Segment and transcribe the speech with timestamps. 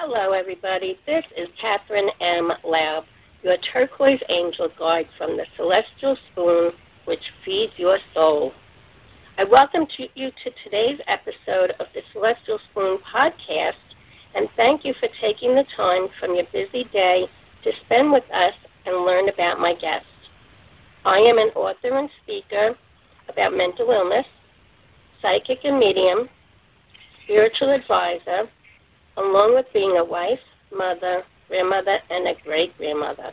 [0.00, 0.96] Hello, everybody.
[1.06, 2.52] This is Catherine M.
[2.62, 3.04] Laub,
[3.42, 6.70] your turquoise angel guide from the Celestial Spoon,
[7.06, 8.52] which feeds your soul.
[9.38, 13.72] I welcome to you to today's episode of the Celestial Spoon podcast,
[14.36, 17.26] and thank you for taking the time from your busy day
[17.64, 18.54] to spend with us
[18.86, 20.06] and learn about my guest.
[21.04, 22.78] I am an author and speaker
[23.28, 24.26] about mental illness,
[25.20, 26.28] psychic and medium,
[27.24, 28.48] spiritual advisor,
[29.18, 30.40] along with being a wife,
[30.74, 33.32] mother, grandmother, and a great grandmother.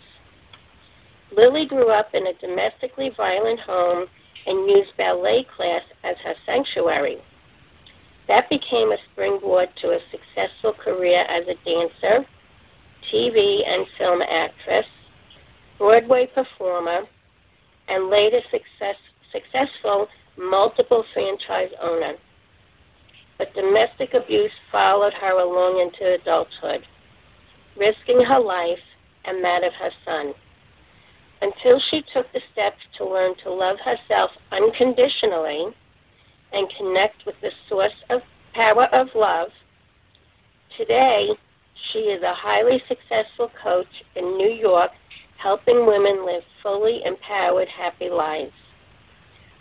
[1.31, 4.09] Lily grew up in a domestically violent home
[4.49, 7.19] and used ballet class as her sanctuary.
[8.27, 12.27] That became a springboard to a successful career as a dancer,
[13.13, 14.87] TV and film actress,
[15.79, 17.03] Broadway performer,
[17.87, 18.97] and later success,
[19.31, 22.17] successful multiple franchise owner
[23.41, 26.87] but domestic abuse followed her along into adulthood,
[27.75, 28.79] risking her life
[29.25, 30.35] and that of her son.
[31.41, 35.69] Until she took the steps to learn to love herself unconditionally
[36.53, 38.21] and connect with the source of
[38.53, 39.49] power of love,
[40.77, 41.31] today
[41.91, 44.91] she is a highly successful coach in New York
[45.39, 48.53] helping women live fully empowered, happy lives.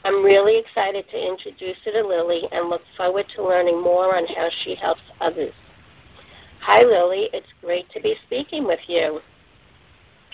[0.09, 4.25] I'm really excited to introduce you to Lily and look forward to learning more on
[4.25, 5.53] how she helps others.
[6.61, 7.29] Hi, Lily.
[7.31, 9.19] It's great to be speaking with you.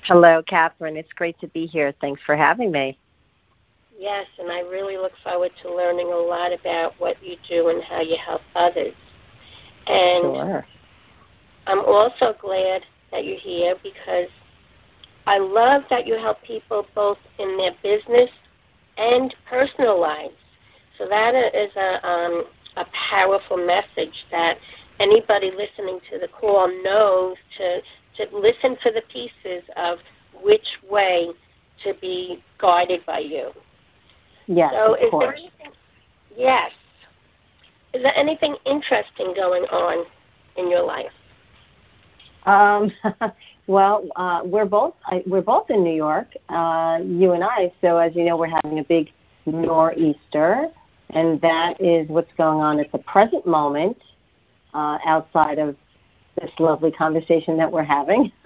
[0.03, 0.95] Hello, Catherine.
[0.95, 1.93] It's great to be here.
[1.99, 2.97] Thanks for having me.
[3.99, 7.83] Yes, and I really look forward to learning a lot about what you do and
[7.83, 8.95] how you help others.
[9.87, 10.65] And sure.
[11.67, 12.81] I'm also glad
[13.11, 14.29] that you're here because
[15.27, 18.29] I love that you help people both in their business
[18.97, 20.35] and personal lives.
[20.97, 22.45] So that is a, um,
[22.77, 24.57] a powerful message that
[24.99, 27.81] anybody listening to the call knows to,
[28.17, 29.99] to listen to the pieces of
[30.41, 31.29] which way
[31.83, 33.51] to be guided by you.
[34.47, 35.23] Yes, so of is course.
[35.25, 35.71] There anything,
[36.37, 36.71] yes.
[37.93, 40.05] Is there anything interesting going on
[40.57, 41.11] in your life?
[42.45, 42.91] Um,
[43.67, 47.71] well, uh, we're both I, we're both in New York, uh, you and I.
[47.81, 49.11] So as you know, we're having a big
[49.45, 50.69] nor'easter,
[51.11, 53.97] and that is what's going on at the present moment,
[54.73, 55.75] uh, outside of
[56.39, 58.31] this lovely conversation that we're having.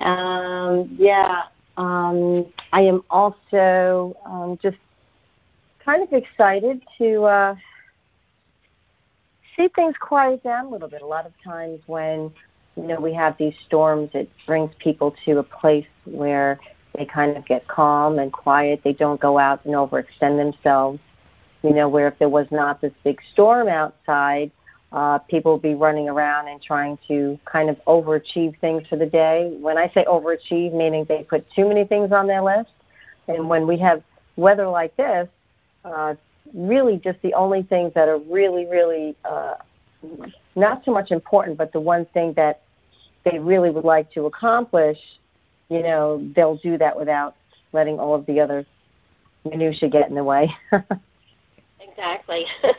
[0.00, 1.42] um, yeah,
[1.76, 4.78] um, I am also um, just
[5.84, 7.24] kind of excited to.
[7.24, 7.54] Uh,
[9.60, 11.02] see things quiet down a little bit.
[11.02, 12.32] A lot of times when
[12.76, 16.58] you know we have these storms, it brings people to a place where
[16.96, 18.80] they kind of get calm and quiet.
[18.82, 20.98] They don't go out and overextend themselves.
[21.62, 24.50] You know, where if there was not this big storm outside,
[24.92, 29.06] uh, people would be running around and trying to kind of overachieve things for the
[29.06, 29.54] day.
[29.60, 32.70] When I say overachieve, meaning they put too many things on their list.
[33.28, 34.02] And when we have
[34.36, 35.28] weather like this,
[35.84, 36.14] uh,
[36.54, 39.54] really just the only things that are really, really uh,
[40.56, 42.62] not so much important, but the one thing that
[43.24, 44.98] they really would like to accomplish,
[45.68, 47.36] you know, they'll do that without
[47.72, 48.64] letting all of the other
[49.44, 50.50] minutia get in the way.
[51.80, 52.46] exactly.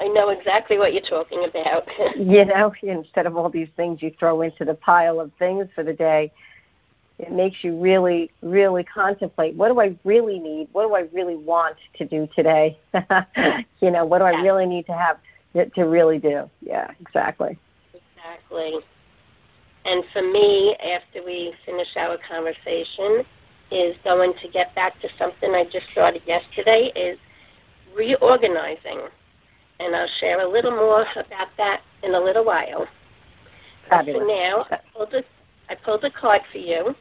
[0.00, 1.88] I know exactly what you're talking about.
[2.16, 5.82] you know, instead of all these things you throw into the pile of things for
[5.82, 6.30] the day,
[7.18, 10.68] it makes you really, really contemplate what do I really need?
[10.72, 12.78] What do I really want to do today?
[13.80, 15.18] you know, what do I really need to have
[15.54, 16.48] to, to really do?
[16.60, 17.58] Yeah, exactly.
[17.92, 18.80] Exactly.
[19.84, 23.24] And for me, after we finish our conversation,
[23.70, 27.18] is going to get back to something I just started yesterday is
[27.94, 29.00] reorganizing.
[29.80, 32.86] And I'll share a little more about that in a little while.
[33.88, 34.20] Fabulous.
[34.20, 35.22] For now, I pulled, a,
[35.68, 36.94] I pulled a card for you,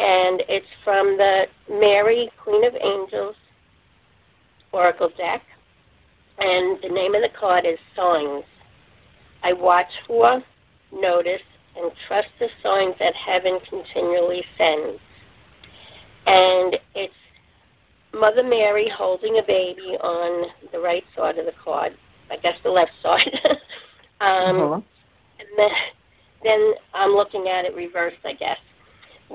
[0.00, 3.36] and it's from the Mary, Queen of Angels
[4.72, 5.42] Oracle deck.
[6.38, 8.44] And the name of the card is Signs.
[9.42, 10.42] I watch for,
[10.90, 11.42] notice,
[11.76, 14.98] and trust the signs that heaven continually sends.
[16.26, 17.14] And it's
[18.14, 21.92] Mother Mary holding a baby on the right side of the card,
[22.30, 23.38] I guess the left side.
[24.22, 24.80] um, uh-huh.
[25.40, 25.70] And then,
[26.42, 28.58] then I'm looking at it reversed, I guess.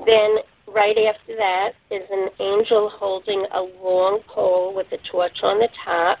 [0.04, 0.38] Then
[0.72, 5.68] right after that is an angel holding a long pole with a torch on the
[5.84, 6.18] top.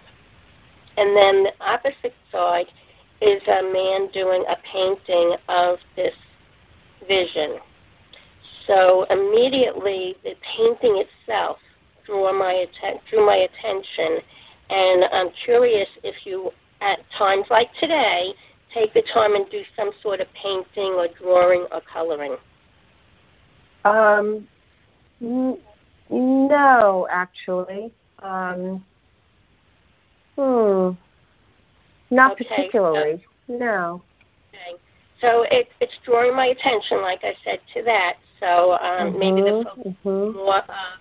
[0.96, 2.66] And then the opposite side
[3.20, 6.14] is a man doing a painting of this
[7.06, 7.58] vision.
[8.66, 11.58] So immediately the painting itself
[12.04, 14.20] drew my atten- drew my attention,
[14.70, 18.34] and I'm curious if you, at times like today,
[18.72, 22.36] take the time and do some sort of painting or drawing or coloring.
[23.86, 24.48] Um,
[25.20, 25.58] n-
[26.10, 27.92] no, actually.
[28.20, 28.84] Um,
[30.36, 30.90] hmm.
[32.10, 33.24] Not okay, particularly.
[33.46, 34.02] So, no.
[34.50, 34.78] Okay.
[35.20, 38.16] So it, it's drawing my attention, like I said, to that.
[38.40, 40.36] So um, mm-hmm, maybe the mm-hmm, focus mm-hmm.
[40.36, 40.96] more uh,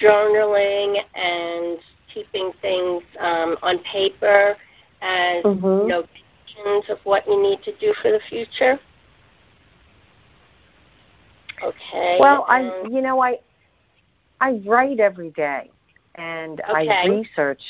[0.00, 1.78] journaling and
[2.12, 4.56] keeping things um, on paper
[5.00, 5.88] as mm-hmm.
[5.88, 8.78] notations of what you need to do for the future.
[11.62, 12.18] Okay.
[12.20, 12.60] Well, I
[12.90, 13.38] you know I
[14.40, 15.70] I write every day
[16.14, 16.88] and okay.
[16.88, 17.62] I research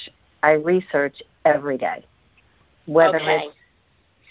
[0.42, 2.04] I research every day.
[2.86, 3.44] Whether okay.
[3.44, 3.54] it's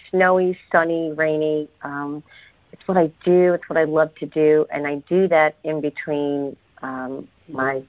[0.10, 2.24] snowy, sunny, rainy, um,
[2.72, 3.54] it's what I do.
[3.54, 7.84] It's what I love to do, and I do that in between um, my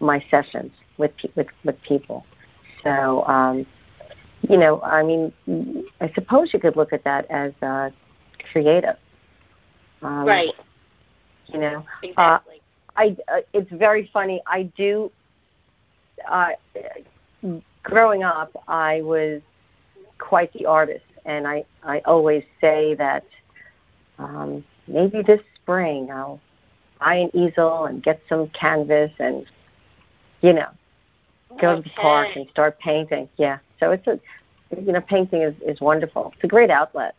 [0.00, 2.24] my sessions with with with people.
[2.82, 3.66] So, um,
[4.48, 5.32] you know, I mean,
[6.00, 7.90] I suppose you could look at that as uh,
[8.52, 8.96] creative.
[10.02, 10.52] Um, right.
[11.46, 12.56] You know, exactly.
[12.56, 13.16] Uh, I.
[13.28, 14.42] Uh, it's very funny.
[14.46, 15.10] I do.
[16.28, 16.50] Uh,
[17.82, 19.42] growing up, I was
[20.18, 23.24] quite the artist, and I I always say that
[24.18, 26.40] um, maybe this spring I'll
[27.00, 29.46] buy an easel and get some canvas and
[30.40, 30.68] you know
[31.60, 31.82] go okay.
[31.82, 33.28] to the park and start painting.
[33.36, 34.18] Yeah, so it's a
[34.80, 36.32] you know painting is is wonderful.
[36.34, 37.14] It's a great outlet.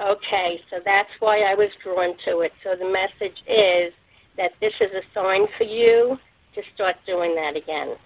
[0.00, 2.52] Okay, so that's why I was drawn to it.
[2.62, 3.92] So the message is
[4.36, 6.16] that this is a sign for you
[6.54, 7.96] to start doing that again.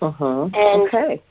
[0.00, 0.48] Uh huh.
[0.52, 1.22] And okay.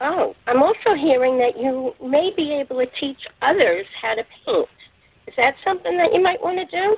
[0.00, 4.68] Oh, I'm also hearing that you may be able to teach others how to paint.
[5.26, 6.96] Is that something that you might want to do?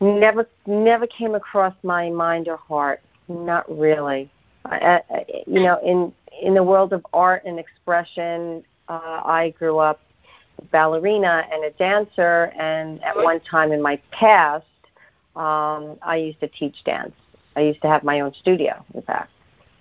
[0.00, 3.00] Never, never came across my mind or heart.
[3.28, 4.30] Not really.
[4.64, 9.78] I, I, you know, in in the world of art and expression, uh, I grew
[9.78, 10.00] up
[10.58, 14.64] a ballerina and a dancer, and at one time in my past,
[15.36, 17.14] um, I used to teach dance.
[17.56, 19.30] I used to have my own studio, in fact.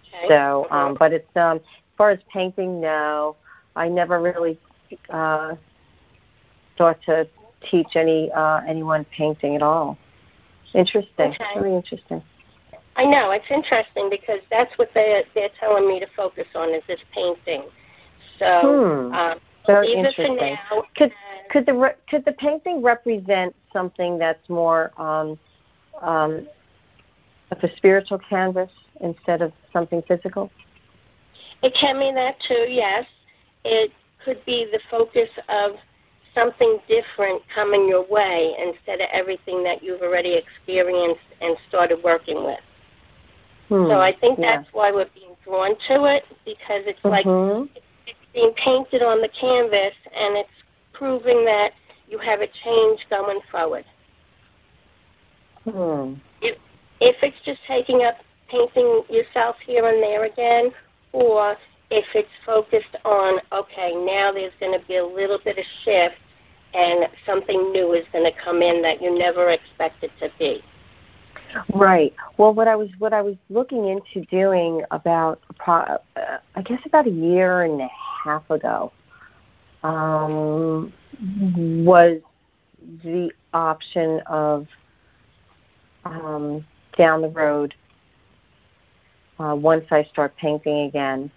[0.09, 0.27] Okay.
[0.27, 1.61] So, um, but it's um, as
[1.97, 3.35] far as painting, no,
[3.75, 4.59] I never really
[5.09, 5.55] uh,
[6.77, 7.27] thought to
[7.69, 9.97] teach any uh, anyone painting at all.
[10.73, 11.45] Interesting, okay.
[11.55, 12.21] very interesting.
[12.97, 16.81] I know it's interesting because that's what they they're telling me to focus on is
[16.87, 17.63] this painting.
[18.39, 19.13] So, hmm.
[19.13, 20.35] um, very interesting.
[20.35, 20.83] now.
[20.95, 21.11] Could
[21.51, 25.37] could the re- could the painting represent something that's more um,
[26.01, 26.47] um,
[27.51, 30.49] of a spiritual canvas instead of something physical?
[31.61, 33.05] It can mean that too, yes.
[33.63, 33.91] It
[34.23, 35.71] could be the focus of
[36.33, 42.43] something different coming your way instead of everything that you've already experienced and started working
[42.43, 42.59] with.
[43.69, 43.87] Hmm.
[43.87, 44.57] So I think yeah.
[44.57, 47.61] that's why we're being drawn to it because it's mm-hmm.
[47.63, 47.69] like
[48.05, 50.49] it's being painted on the canvas and it's
[50.93, 51.71] proving that
[52.07, 53.85] you have a change going forward.
[55.65, 56.13] Hmm.
[56.41, 56.57] If,
[57.01, 58.15] if it's just taking up
[58.49, 60.71] painting yourself here and there again,
[61.11, 61.57] or
[61.89, 66.15] if it's focused on, okay, now there's going to be a little bit of shift
[66.73, 70.61] and something new is going to come in that you never expected to be.
[71.73, 72.13] Right.
[72.37, 75.97] Well, what I was what I was looking into doing about uh,
[76.55, 77.89] I guess about a year and a
[78.23, 78.91] half ago
[79.83, 80.93] um,
[81.85, 82.21] was
[83.03, 84.67] the option of
[86.05, 86.65] um,
[86.97, 87.73] down the road
[89.39, 91.31] uh, once I start painting again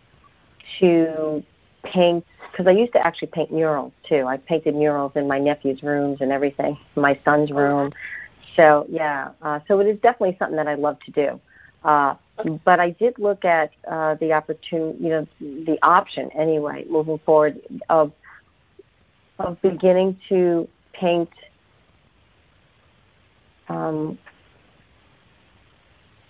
[0.79, 1.43] to
[1.83, 4.27] paint because I used to actually paint murals too.
[4.27, 7.93] I painted murals in my nephew's rooms and everything, my son's room.
[8.57, 11.41] So yeah, uh, so it is definitely something that I love to do.
[11.85, 12.15] Uh,
[12.65, 17.61] but I did look at uh, the opportunity, you know, the option anyway, moving forward
[17.89, 18.13] of
[19.39, 21.31] of beginning to paint
[23.69, 24.19] um,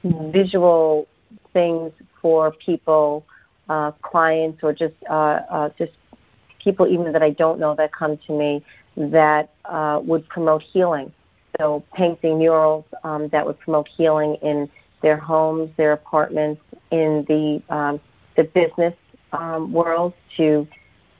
[0.04, 1.08] visual
[1.52, 3.24] things for people,
[3.68, 5.92] uh, clients, or just uh, uh, just
[6.62, 8.64] people even that I don't know that come to me
[8.96, 11.12] that uh, would promote healing.
[11.60, 14.66] So painting murals um, that would promote healing in
[15.02, 18.00] their homes, their apartments, in the um,
[18.34, 18.94] the business
[19.32, 20.66] um, world to,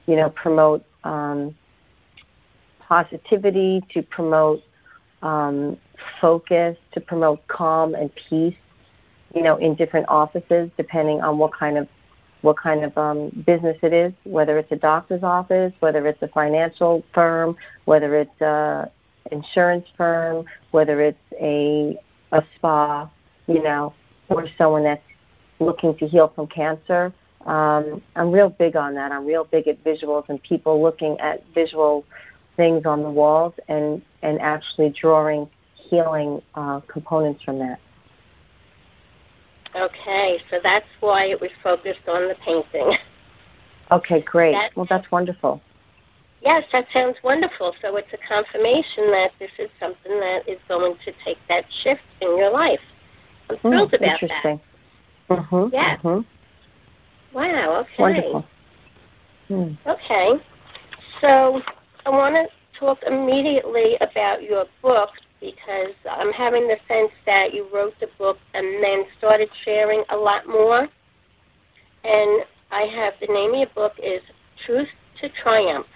[0.07, 1.55] you know, promote um,
[2.79, 4.63] positivity, to promote
[5.21, 5.77] um,
[6.23, 8.57] focus, to promote calm and peace,
[9.35, 11.87] you know, in different offices, depending on what kind of
[12.41, 16.29] what kind of um, business it is, whether it's a doctor's office, whether it's a
[16.29, 17.55] financial firm,
[17.85, 18.91] whether it's a
[19.31, 21.99] insurance firm, whether it's a
[22.33, 23.11] a spa,
[23.47, 23.93] you know,
[24.29, 25.03] or someone that's
[25.59, 27.13] looking to heal from cancer.
[27.47, 29.13] Um, I'm real big on that.
[29.13, 32.05] I'm real big at visuals and people looking at visual
[32.57, 37.81] things on the walls and and actually drawing healing uh, components from that.
[39.75, 42.97] Okay, so that's why it was focused on the painting.
[43.93, 44.53] Okay, great.
[44.53, 45.61] That's, well, that's wonderful.
[46.43, 47.75] Yes, that sounds wonderful.
[47.83, 52.01] So it's a confirmation that this is something that is going to take that shift
[52.21, 52.81] in your life.
[53.51, 54.61] I'm hmm, thrilled mm, about interesting.
[55.29, 55.37] that.
[55.37, 55.97] Mm-hmm, yeah.
[55.99, 57.37] Mm-hmm.
[57.37, 57.81] Wow.
[57.81, 58.03] Okay.
[58.03, 58.47] Wonderful.
[59.51, 59.79] Mm.
[59.87, 60.31] Okay.
[61.21, 61.61] So
[62.07, 67.69] I want to talk immediately about your book because I'm having the sense that you
[67.73, 70.89] wrote the book and then started sharing a lot more.
[72.05, 74.23] And I have the name of your book is
[74.65, 74.89] Truth
[75.21, 75.87] to Triumph,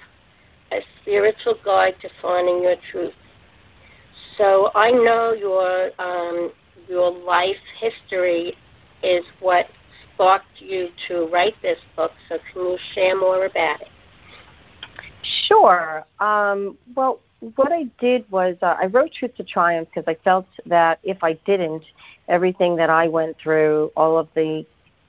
[0.75, 3.14] a spiritual guide to finding your truth.
[4.37, 6.52] So I know your um,
[6.88, 8.54] your life history
[9.02, 9.66] is what
[10.14, 12.12] sparked you to write this book.
[12.28, 13.88] So can you share more about it?
[15.47, 16.04] Sure.
[16.21, 17.21] Um, well,
[17.57, 21.23] what I did was uh, I wrote Truth to Triumph because I felt that if
[21.23, 21.85] I didn't,
[22.28, 24.64] everything that I went through, all of the,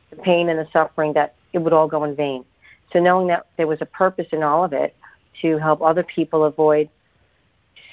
[0.09, 2.43] the pain and the suffering, that it would all go in vain.
[2.91, 4.95] So knowing that there was a purpose in all of it
[5.41, 6.89] to help other people avoid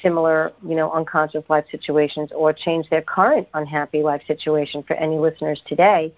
[0.03, 5.17] similar, you know, unconscious life situations or change their current unhappy life situation for any
[5.17, 6.13] listeners today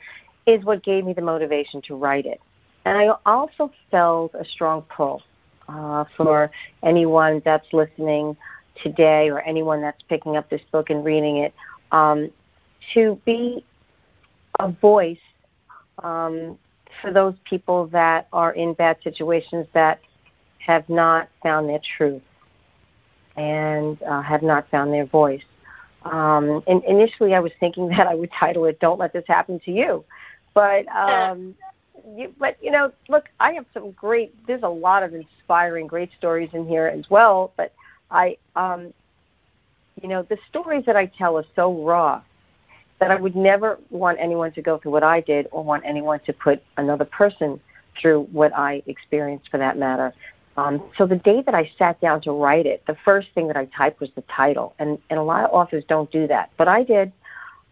[0.47, 2.41] is what gave me the motivation to write it.
[2.85, 5.23] And I also felt a strong pull
[5.69, 6.51] uh, for
[6.83, 8.37] anyone that's listening
[8.83, 11.55] today or anyone that's picking up this book and reading it
[11.93, 12.31] um,
[12.93, 13.65] to be
[14.61, 15.17] a voice
[16.03, 16.59] um,
[17.01, 20.01] for those people that are in bad situations that
[20.67, 22.23] have not found their truth
[23.37, 25.43] and uh, have not found their voice.
[26.05, 29.61] Um, and initially, I was thinking that I would title it "Don't Let This Happen
[29.61, 30.05] to You,"
[30.55, 31.55] but um,
[32.17, 34.35] you, but you know, look, I have some great.
[34.47, 37.53] There's a lot of inspiring, great stories in here as well.
[37.57, 37.73] But
[38.11, 38.93] I, um,
[40.03, 42.23] you know, the stories that I tell are so raw
[43.01, 46.21] that I would never want anyone to go through what I did, or want anyone
[46.27, 47.61] to put another person
[48.01, 50.13] through what I experienced, for that matter.
[50.57, 53.57] Um, so the day that I sat down to write it, the first thing that
[53.57, 56.69] I typed was the title, and and a lot of authors don't do that, but
[56.69, 57.13] I did.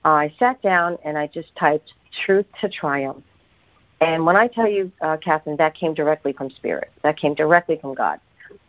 [0.05, 1.93] Uh, I sat down and I just typed
[2.25, 3.23] "Truth to Triumph."
[4.01, 6.91] And when I tell you, uh, Catherine, that came directly from Spirit.
[7.03, 8.19] That came directly from God.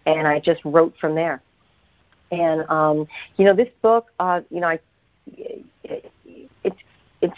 [0.06, 1.42] And I just wrote from there.
[2.32, 4.80] And um, you know, this book, uh, you know, I,
[5.36, 5.66] it,
[6.64, 6.78] it's
[7.22, 7.38] it's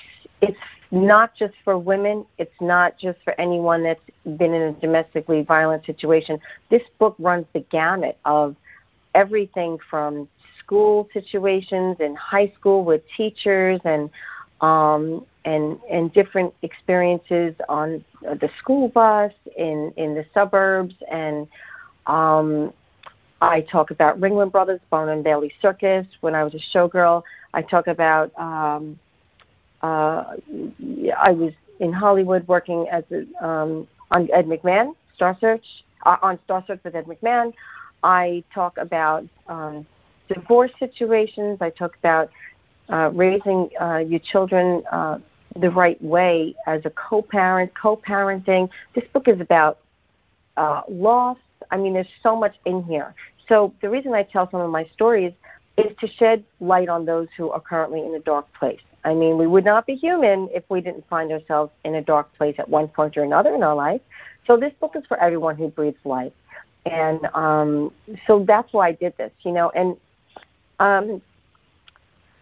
[0.49, 0.57] it's
[0.91, 2.25] not just for women.
[2.37, 3.99] It's not just for anyone that's
[4.37, 6.39] been in a domestically violent situation.
[6.69, 8.55] This book runs the gamut of
[9.13, 10.27] everything from
[10.59, 14.09] school situations in high school with teachers and
[14.61, 21.47] um, and and different experiences on the school bus in in the suburbs and
[22.07, 22.73] um
[23.41, 26.07] I talk about Ringling Brothers, Barnum and Bailey Circus.
[26.21, 27.21] When I was a showgirl,
[27.53, 28.97] I talk about um,
[29.85, 35.65] I was in Hollywood working as a, um, on Ed McMahon, Star Search,
[36.05, 37.53] uh, on Star Search with Ed McMahon.
[38.03, 39.85] I talk about um,
[40.33, 41.57] divorce situations.
[41.61, 42.29] I talk about
[42.89, 45.17] uh, raising uh, your children uh,
[45.59, 48.69] the right way as a co-parent, co-parenting.
[48.93, 49.79] This book is about
[50.57, 51.37] uh, loss.
[51.71, 53.15] I mean, there's so much in here.
[53.47, 55.33] So the reason I tell some of my stories
[55.77, 58.79] is to shed light on those who are currently in a dark place.
[59.05, 62.33] I mean, we would not be human if we didn't find ourselves in a dark
[62.35, 64.01] place at one point or another in our life.
[64.47, 66.33] So this book is for everyone who breathes life.
[66.85, 67.91] And um,
[68.27, 69.69] so that's why I did this, you know.
[69.69, 69.95] And
[70.79, 71.21] um,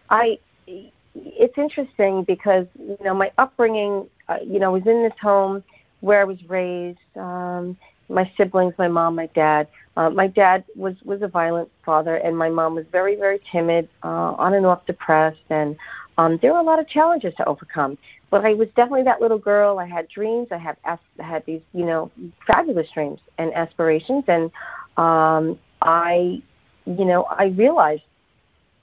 [0.08, 5.62] I, it's interesting because you know my upbringing, uh, you know, was in this home
[6.00, 6.98] where I was raised.
[7.16, 7.76] Um,
[8.10, 9.66] my siblings, my mom, my dad.
[9.96, 13.88] Uh, my dad was was a violent father, and my mom was very very timid,
[14.02, 15.76] uh, on and off depressed, and
[16.16, 17.98] um, there were a lot of challenges to overcome.
[18.30, 19.78] But I was definitely that little girl.
[19.78, 20.48] I had dreams.
[20.50, 22.10] I had I had these you know
[22.46, 24.50] fabulous dreams and aspirations, and
[24.96, 26.42] um, I
[26.86, 28.02] you know I realized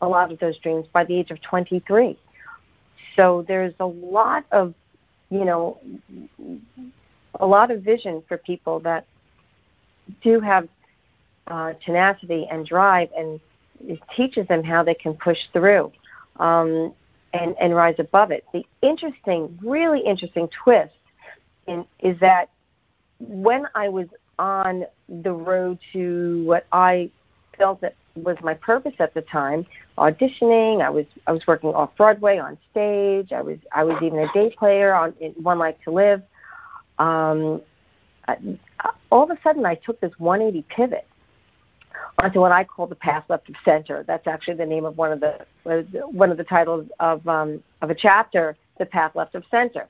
[0.01, 2.17] a lot of those dreams by the age of 23.
[3.15, 4.73] So there's a lot of
[5.29, 5.79] you know
[7.39, 9.05] a lot of vision for people that
[10.21, 10.67] do have
[11.47, 13.39] uh, tenacity and drive, and
[13.79, 15.91] it teaches them how they can push through
[16.41, 16.93] um,
[17.33, 18.45] and, and rise above it.
[18.53, 20.93] The interesting, really interesting twist
[21.67, 22.49] in, is that
[23.19, 24.07] when I was
[24.39, 27.11] on the road to what I
[27.57, 29.65] felt that was my purpose at the time,
[29.97, 30.81] auditioning.
[30.81, 33.31] I was I was working off Broadway on stage.
[33.31, 36.21] I was I was even a day player on in One Life to Live.
[36.99, 37.61] Um,
[38.27, 38.37] I,
[39.11, 41.07] all of a sudden I took this 180 pivot
[42.21, 44.03] onto what I call the path left of center.
[44.07, 45.45] That's actually the name of one of the
[46.11, 49.87] one of the titles of um, of a chapter, the path left of center,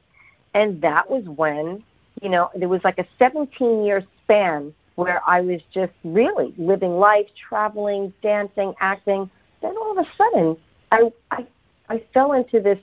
[0.53, 1.83] and that was when
[2.21, 6.97] you know there was like a 17 year span where I was just really living
[6.97, 9.29] life, traveling, dancing, acting.
[9.61, 10.57] Then all of a sudden,
[10.91, 11.47] I I,
[11.89, 12.79] I fell into this.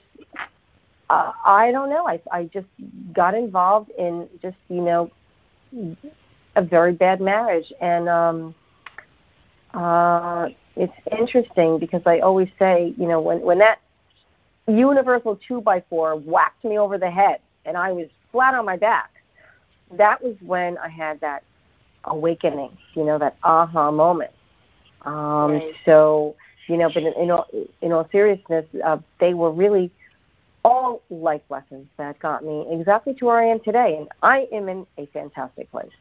[1.09, 2.07] Uh, I don't know.
[2.07, 2.67] I I just
[3.13, 5.11] got involved in just you know
[6.55, 8.55] a very bad marriage, and um,
[9.73, 13.79] uh, it's interesting because I always say, you know, when when that
[14.67, 18.77] universal two by four whacked me over the head and I was flat on my
[18.77, 19.11] back,
[19.91, 21.43] that was when I had that
[22.05, 24.31] awakening, you know, that aha moment.
[25.03, 25.73] Um, right.
[25.85, 26.35] So,
[26.67, 27.47] you know, but in, in all
[27.81, 29.91] in all seriousness, uh, they were really
[30.63, 34.67] all life lessons that got me exactly to where I am today, and I am
[34.69, 35.91] in a fantastic place.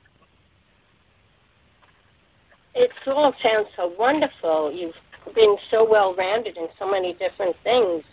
[2.80, 4.70] It all sounds so wonderful.
[4.72, 4.94] You've
[5.34, 8.04] been so well rounded in so many different things,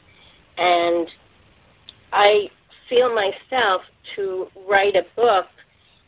[0.58, 1.08] and
[2.12, 2.50] I
[2.90, 3.84] feel myself
[4.16, 5.46] to write a book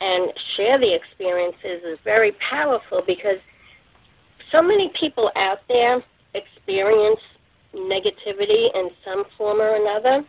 [0.01, 3.37] and share the experiences is very powerful because
[4.51, 7.19] so many people out there experience
[7.75, 10.25] negativity in some form or another.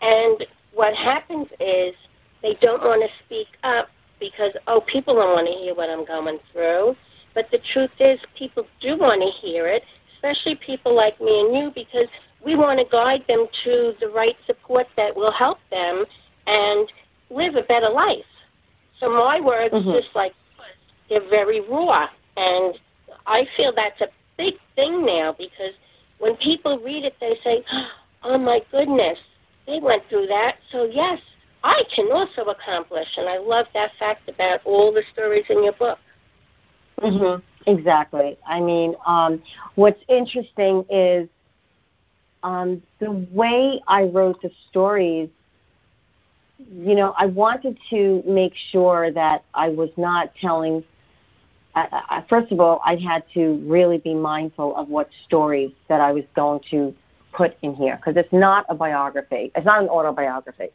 [0.00, 1.92] And what happens is
[2.40, 3.88] they don't want to speak up
[4.20, 6.94] because, oh, people don't want to hear what I'm going through.
[7.34, 9.82] But the truth is, people do want to hear it,
[10.14, 12.08] especially people like me and you, because
[12.44, 16.04] we want to guide them to the right support that will help them
[16.46, 16.92] and
[17.30, 18.24] live a better life.
[19.00, 19.92] So my words, mm-hmm.
[19.92, 20.32] just like
[21.08, 22.74] they're very raw, and
[23.26, 25.74] I feel that's a big thing now because
[26.18, 27.64] when people read it, they say,
[28.22, 29.18] "Oh my goodness,
[29.66, 31.18] they went through that." So yes,
[31.64, 35.72] I can also accomplish, and I love that fact about all the stories in your
[35.72, 35.98] book.
[37.00, 37.42] Mhm.
[37.66, 38.36] Exactly.
[38.46, 39.42] I mean, um,
[39.74, 41.28] what's interesting is
[42.42, 45.30] um, the way I wrote the stories.
[46.58, 50.84] You know, I wanted to make sure that I was not telling
[51.74, 56.12] I, first of all, I had to really be mindful of what stories that I
[56.12, 56.94] was going to
[57.32, 59.50] put in here because it's not a biography.
[59.54, 60.68] It's not an autobiography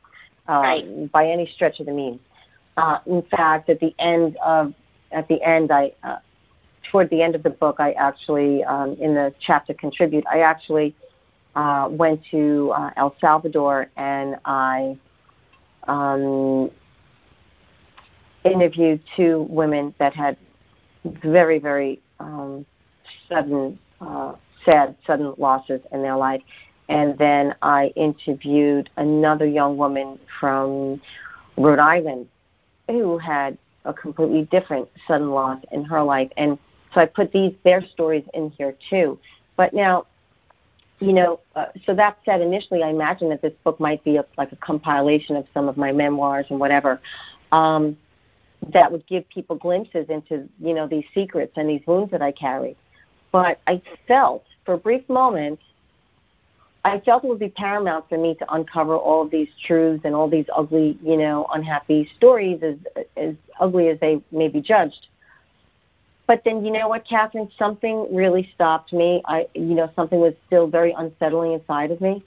[0.48, 1.12] um, right.
[1.12, 2.20] by any stretch of the means.
[2.76, 4.74] Uh, in fact, at the end of
[5.12, 6.18] at the end, I uh,
[6.84, 10.96] toward the end of the book, I actually um, in the chapter contribute, I actually
[11.56, 14.98] uh, went to uh, El Salvador and I
[15.88, 16.72] um,
[18.44, 20.38] interviewed two women that had
[21.06, 22.66] very, very um,
[23.28, 24.34] sudden, uh,
[24.66, 26.42] sad, sudden losses in their life.
[26.88, 31.02] And then I interviewed another young woman from
[31.58, 32.28] Rhode Island
[32.88, 36.32] who had a completely different sudden loss in her life.
[36.38, 36.58] And
[36.94, 39.20] so I put these their stories in here too.
[39.56, 40.06] But now,
[41.00, 44.26] you know, uh, so that said, initially I imagined that this book might be a,
[44.38, 47.00] like a compilation of some of my memoirs and whatever.
[47.52, 47.98] Um,
[48.74, 52.32] that would give people glimpses into you know these secrets and these wounds that I
[52.32, 52.76] carry.
[53.32, 55.60] But I felt for a brief moment
[56.86, 60.16] I felt it would be paramount for me to uncover all of these truths and
[60.16, 62.76] all these ugly, you know, unhappy stories, as
[63.18, 65.08] as ugly as they may be judged.
[66.26, 67.50] But then, you know what, Catherine?
[67.58, 69.22] Something really stopped me.
[69.26, 72.24] I, you know, something was still very unsettling inside of me,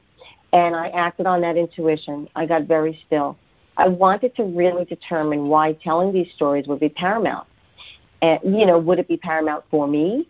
[0.52, 2.28] and I acted on that intuition.
[2.34, 3.38] I got very still.
[3.76, 7.46] I wanted to really determine why telling these stories would be paramount.
[8.20, 10.28] And, you know, would it be paramount for me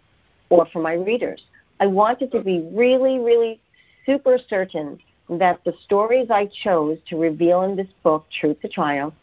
[0.48, 1.42] or for my readers?
[1.80, 3.60] I wanted to be really, really
[4.06, 9.14] super certain that the stories I chose to reveal in this book, Truth to Triumph,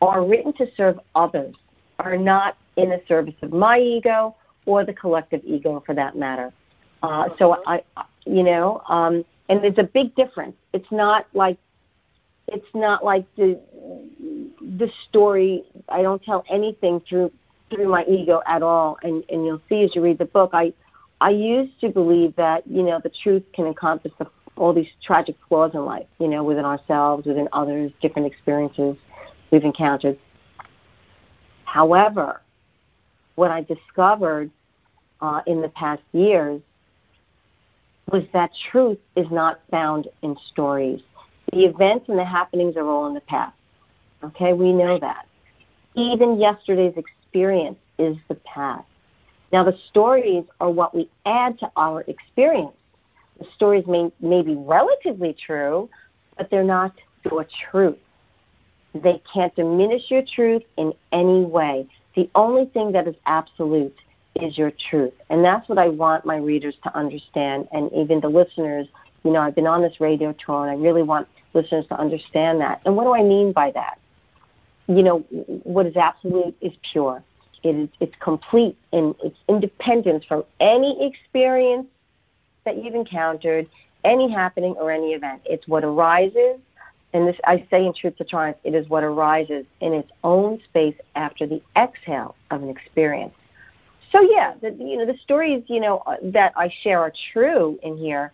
[0.00, 1.54] are written to serve others,
[1.98, 4.34] are not in the service of my ego
[4.66, 6.52] or the collective ego for that matter.
[7.02, 7.82] Uh, so I,
[8.24, 10.56] you know, um, and there's a big difference.
[10.72, 11.58] It's not like
[12.48, 13.58] it's not like the
[14.78, 15.64] the story.
[15.88, 17.32] I don't tell anything through
[17.70, 18.98] through my ego at all.
[19.02, 20.72] And and you'll see as you read the book, I
[21.22, 25.36] I used to believe that you know the truth can encompass the, all these tragic
[25.48, 26.08] flaws in life.
[26.18, 28.96] You know, within ourselves, within others, different experiences
[29.52, 30.18] we've encountered.
[31.64, 32.42] However,
[33.36, 34.50] what I discovered
[35.20, 36.60] uh, in the past years
[38.10, 41.02] was that truth is not found in stories.
[41.52, 43.56] The events and the happenings are all in the past.
[44.24, 45.26] Okay, we know that.
[45.94, 48.86] Even yesterday's experience is the past.
[49.52, 52.72] Now, the stories are what we add to our experience.
[53.38, 55.90] The stories may, may be relatively true,
[56.38, 56.92] but they're not
[57.30, 57.98] your truth.
[58.94, 61.86] They can't diminish your truth in any way.
[62.14, 63.96] The only thing that is absolute
[64.40, 65.12] is your truth.
[65.28, 68.88] And that's what I want my readers to understand and even the listeners.
[69.22, 72.60] You know, I've been on this radio tour and I really want listeners to understand
[72.60, 72.80] that.
[72.84, 73.98] And what do I mean by that?
[74.88, 75.18] You know,
[75.64, 77.22] what is absolute is pure.
[77.62, 81.86] It is it's complete in its independence from any experience
[82.64, 83.68] that you've encountered,
[84.04, 85.42] any happening or any event.
[85.44, 86.58] It's what arises,
[87.12, 90.60] and this I say in Truth to Triumph, it is what arises in its own
[90.64, 93.34] space after the exhale of an experience.
[94.10, 97.78] So yeah, the, you know the stories you know uh, that I share are true
[97.82, 98.32] in here,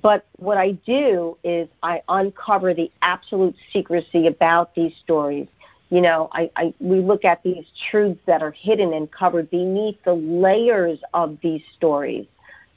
[0.00, 5.48] but what I do is I uncover the absolute secrecy about these stories.
[5.92, 10.02] You know, I, I we look at these truths that are hidden and covered beneath
[10.04, 12.24] the layers of these stories.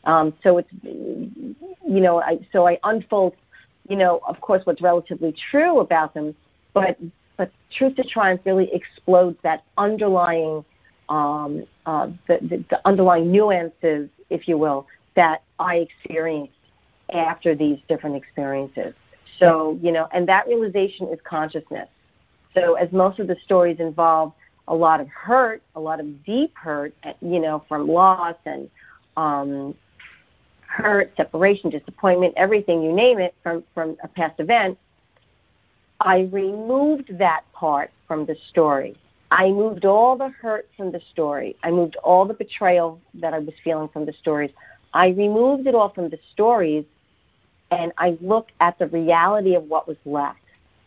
[0.03, 1.55] Um, so it's you
[1.87, 3.35] know, I so I unfold,
[3.87, 6.35] you know, of course what's relatively true about them,
[6.73, 6.97] but
[7.37, 10.65] but truth to triumph really explodes that underlying
[11.07, 16.51] um, uh, the, the, the underlying nuances, if you will, that I experienced
[17.13, 18.93] after these different experiences.
[19.39, 21.87] So, you know, and that realization is consciousness.
[22.55, 24.33] So, as most of the stories involve
[24.67, 28.69] a lot of hurt, a lot of deep hurt, you know, from loss and
[29.17, 29.75] um,
[30.61, 34.77] hurt, separation, disappointment, everything you name it from from a past event,
[35.99, 38.97] I removed that part from the story.
[39.31, 41.55] I moved all the hurt from the story.
[41.63, 44.51] I moved all the betrayal that I was feeling from the stories.
[44.93, 46.85] I removed it all from the stories
[47.71, 50.39] and I looked at the reality of what was left.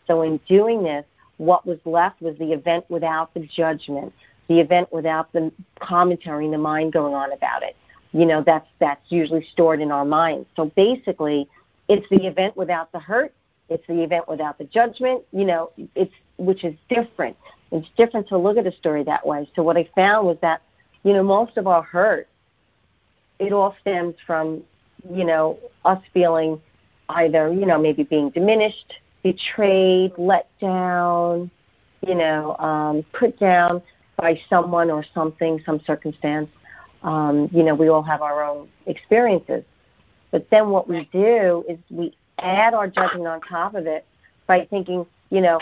[0.07, 1.05] So in doing this,
[1.39, 4.13] what was left was the event without the judgment,
[4.47, 7.75] the event without the commentary and the mind going on about it.
[8.11, 10.47] You know, that's that's usually stored in our minds.
[10.55, 11.47] So basically,
[11.87, 13.33] it's the event without the hurt,
[13.69, 17.37] it's the event without the judgment, you know, it's which is different.
[17.71, 19.49] It's different to look at a story that way.
[19.55, 20.61] So what I found was that,
[21.03, 22.27] you know, most of our hurt,
[23.37, 24.63] it all stems from,
[25.09, 26.59] you know, us feeling
[27.09, 31.49] either, you know, maybe being diminished, betrayed, let down,
[32.05, 33.81] you know, um, put down
[34.17, 36.49] by someone or something, some circumstance.
[37.03, 39.63] Um, you know, we all have our own experiences.
[40.31, 44.05] But then what we do is we add our judgment on top of it
[44.47, 45.59] by thinking, you know,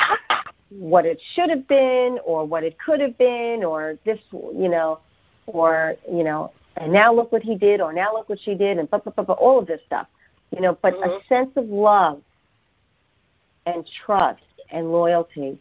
[0.69, 4.99] what it should have been or what it could have been or this, you know,
[5.45, 8.77] or, you know, and now look what he did or now look what she did
[8.77, 10.07] and blah, blah, blah, blah, all of this stuff
[10.51, 11.09] you know, but mm-hmm.
[11.09, 12.21] a sense of love
[13.67, 15.59] and trust and loyalty,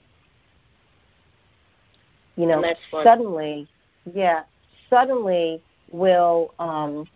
[2.37, 2.63] you know,
[3.03, 3.69] suddenly,
[4.15, 4.43] yeah,
[4.89, 7.07] suddenly will um,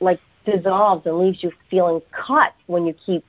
[0.00, 3.24] like dissolves and leaves you feeling cut when you keep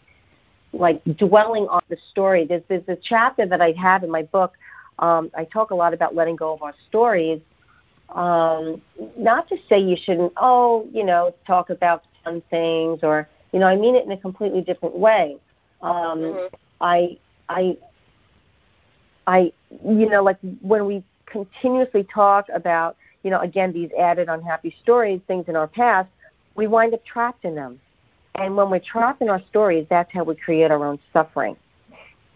[0.74, 2.46] like dwelling on the story.
[2.46, 4.54] There's there's a chapter that I have in my book.
[5.00, 7.42] Um, I talk a lot about letting go of our stories.
[8.10, 8.82] Um,
[9.18, 13.68] not to say you shouldn't, oh, you know, talk about fun things or you know
[13.68, 15.38] i mean it in a completely different way
[15.82, 16.56] um mm-hmm.
[16.82, 17.18] i
[17.50, 17.78] i
[19.28, 19.52] i
[19.86, 25.22] you know like when we continuously talk about you know again these added unhappy stories
[25.28, 26.10] things in our past
[26.56, 27.80] we wind up trapped in them
[28.40, 31.58] And when we're trapped in our stories, that's how we create our own suffering.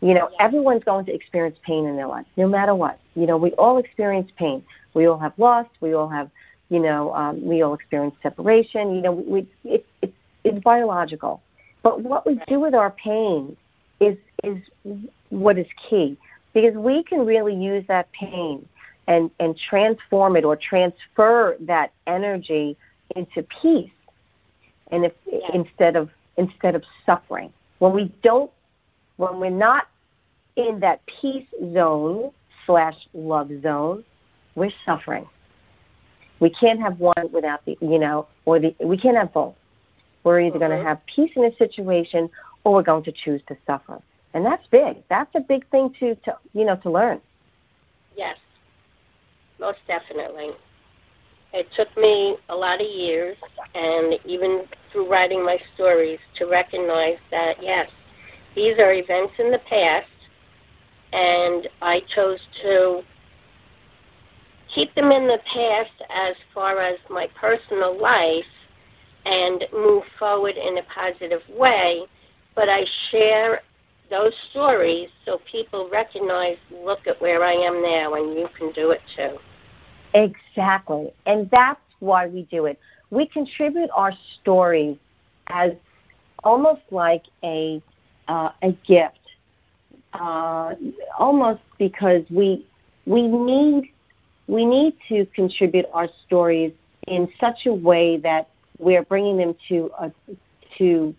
[0.01, 2.99] You know, everyone's going to experience pain in their life, no matter what.
[3.15, 4.63] You know, we all experience pain.
[4.93, 5.67] We all have loss.
[5.79, 6.29] We all have,
[6.69, 8.95] you know, um, we all experience separation.
[8.95, 11.41] You know, we, we it, it, it's biological.
[11.83, 13.55] But what we do with our pain
[13.99, 14.57] is is
[15.29, 16.17] what is key
[16.53, 18.67] because we can really use that pain
[19.07, 22.77] and and transform it or transfer that energy
[23.15, 23.91] into peace.
[24.91, 25.51] And if yes.
[25.53, 27.51] instead of instead of suffering.
[27.79, 28.49] When we don't
[29.17, 29.87] when we're not
[30.55, 32.31] in that peace zone
[32.65, 34.03] slash love zone
[34.55, 35.27] we're suffering.
[36.39, 39.55] We can't have one without the you know or the we can't have both
[40.23, 40.89] we're either going to uh-huh.
[40.89, 42.29] have peace in a situation
[42.63, 44.01] or we're going to choose to suffer.
[44.33, 45.03] And that's big.
[45.09, 47.21] That's a big thing to to you know to learn.
[48.15, 48.37] Yes.
[49.59, 50.51] Most definitely.
[51.53, 53.37] It took me a lot of years,
[53.75, 57.89] and even through writing my stories, to recognize that, yes,
[58.55, 60.07] these are events in the past,
[61.11, 63.03] and I chose to
[64.73, 68.43] keep them in the past as far as my personal life
[69.25, 72.05] and move forward in a positive way,
[72.55, 73.61] but I share
[74.09, 78.91] those stories so people recognize, look at where I am now, and you can do
[78.91, 79.37] it too.
[80.13, 81.11] Exactly.
[81.25, 82.79] And that's why we do it.
[83.09, 84.97] We contribute our stories
[85.47, 85.71] as
[86.43, 87.81] almost like a
[88.27, 89.19] uh, a gift,
[90.13, 90.73] uh,
[91.17, 92.65] almost because we
[93.05, 93.91] we need
[94.47, 96.73] we need to contribute our stories
[97.07, 100.11] in such a way that we're bringing them to a
[100.77, 101.15] to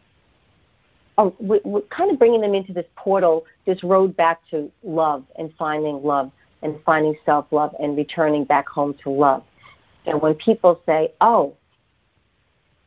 [1.18, 5.52] oh, we're kind of bringing them into this portal, this road back to love and
[5.58, 6.30] finding love
[6.62, 9.44] and finding self love and returning back home to love.
[10.06, 11.54] And when people say, oh,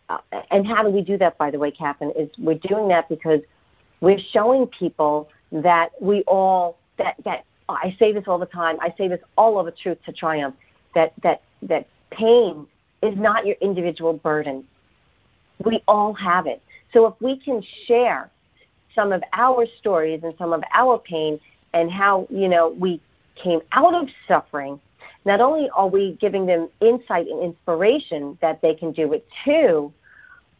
[0.09, 0.19] uh,
[0.51, 2.11] and how do we do that, by the way, Catherine?
[2.17, 3.41] Is we're doing that because
[4.01, 8.77] we're showing people that we all that that I say this all the time.
[8.79, 10.55] I say this all over Truth to Triumph.
[10.95, 12.67] That that that pain
[13.01, 14.63] is not your individual burden.
[15.63, 16.61] We all have it.
[16.93, 18.29] So if we can share
[18.95, 21.39] some of our stories and some of our pain
[21.73, 23.01] and how you know we
[23.35, 24.79] came out of suffering,
[25.25, 29.93] not only are we giving them insight and inspiration that they can do it too,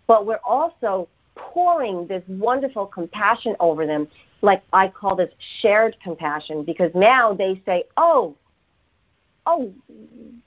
[0.07, 4.07] but we're also pouring this wonderful compassion over them.
[4.41, 8.35] Like I call this shared compassion because now they say, oh,
[9.47, 9.73] oh,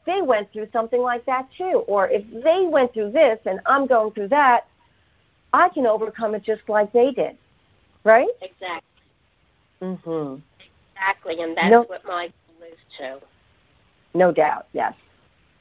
[0.06, 1.84] they went through something like that too.
[1.88, 4.66] Or if they went through this and I'm going through that,
[5.52, 7.36] I can overcome it just like they did.
[8.04, 8.28] Right?
[8.40, 8.86] Exactly.
[9.82, 10.42] Mhm.
[10.94, 13.26] Exactly, and that's no, what my goal is too.
[14.14, 14.94] No doubt, yes.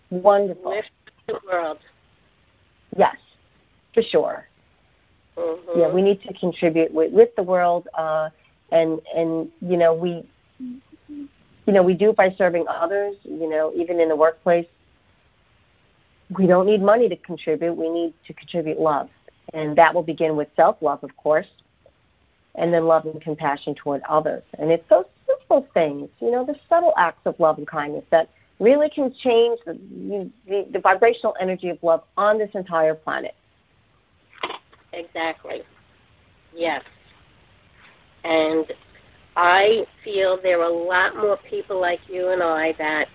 [0.10, 0.72] Wonderful.
[0.72, 0.92] Lift
[1.28, 1.80] the world.
[2.98, 3.16] Yes,
[3.94, 4.46] for sure.
[5.38, 5.80] Mm-hmm.
[5.80, 8.30] Yeah, we need to contribute with, with the world, uh,
[8.72, 10.28] and and you know we,
[11.70, 13.16] you know, we do by serving others.
[13.24, 14.66] You know, even in the workplace,
[16.36, 17.76] we don't need money to contribute.
[17.76, 19.08] We need to contribute love,
[19.54, 21.46] and that will begin with self love, of course,
[22.56, 24.42] and then love and compassion toward others.
[24.58, 28.32] And it's those simple things, you know, the subtle acts of love and kindness that
[28.60, 29.80] really can change the,
[30.48, 33.36] the, the vibrational energy of love on this entire planet.
[34.92, 35.62] Exactly.
[36.52, 36.82] Yes.
[38.24, 38.74] And
[39.42, 43.08] I feel there are a lot more people like you and I that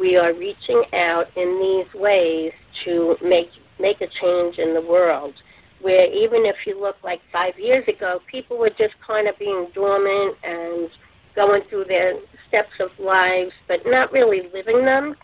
[0.00, 2.52] we are reaching out in these ways
[2.86, 5.34] to make make a change in the world
[5.82, 9.68] where even if you look like five years ago, people were just kind of being
[9.74, 10.88] dormant and
[11.36, 12.14] going through their
[12.48, 15.14] steps of lives, but not really living them.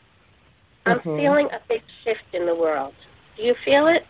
[0.84, 1.16] I'm mm-hmm.
[1.16, 2.92] feeling a big shift in the world.
[3.36, 4.04] Do you feel it?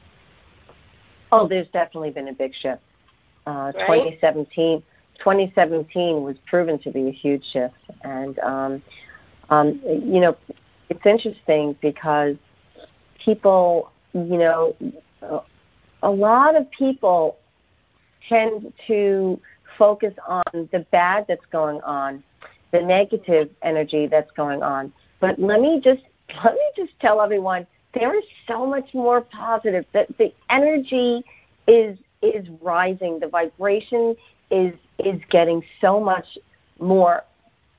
[1.30, 2.82] Oh, there's definitely been a big shift.
[3.46, 4.18] Uh, right?
[4.20, 4.82] 2017,
[5.18, 8.82] 2017 was proven to be a huge shift, and um,
[9.50, 10.36] um, you know,
[10.88, 12.36] it's interesting because
[13.24, 14.76] people, you know,
[16.02, 17.38] a lot of people
[18.28, 19.40] tend to
[19.78, 22.22] focus on the bad that's going on,
[22.72, 24.92] the negative energy that's going on.
[25.20, 26.02] But let me just
[26.44, 29.84] let me just tell everyone there is so much more positive.
[29.92, 31.24] That the energy
[31.66, 33.20] is is rising.
[33.20, 34.16] The vibration
[34.50, 36.38] is is getting so much
[36.80, 37.24] more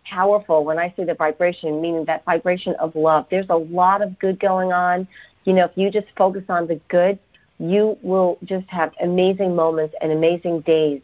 [0.05, 0.63] powerful.
[0.63, 3.25] When I say the vibration, meaning that vibration of love.
[3.29, 5.07] There's a lot of good going on.
[5.45, 7.17] You know, if you just focus on the good,
[7.59, 11.01] you will just have amazing moments and amazing days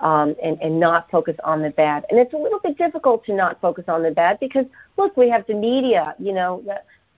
[0.00, 2.04] um, and, and not focus on the bad.
[2.10, 5.28] And it's a little bit difficult to not focus on the bad because, look, we
[5.28, 6.62] have the media, you know,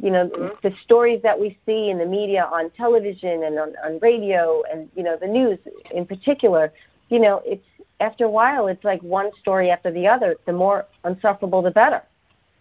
[0.00, 0.60] you know Mhm.
[0.62, 4.88] the stories that we see in the media on television and on, on radio and
[4.96, 5.58] you know the news
[5.92, 6.72] in particular
[7.08, 7.64] you know it's
[8.00, 10.36] after a while it's like one story after the other.
[10.46, 12.02] The more unsufferable the better.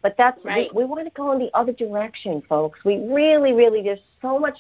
[0.02, 0.74] But that's Right.
[0.74, 2.84] we, we want to go in the other direction folks.
[2.84, 4.58] We really really there's so much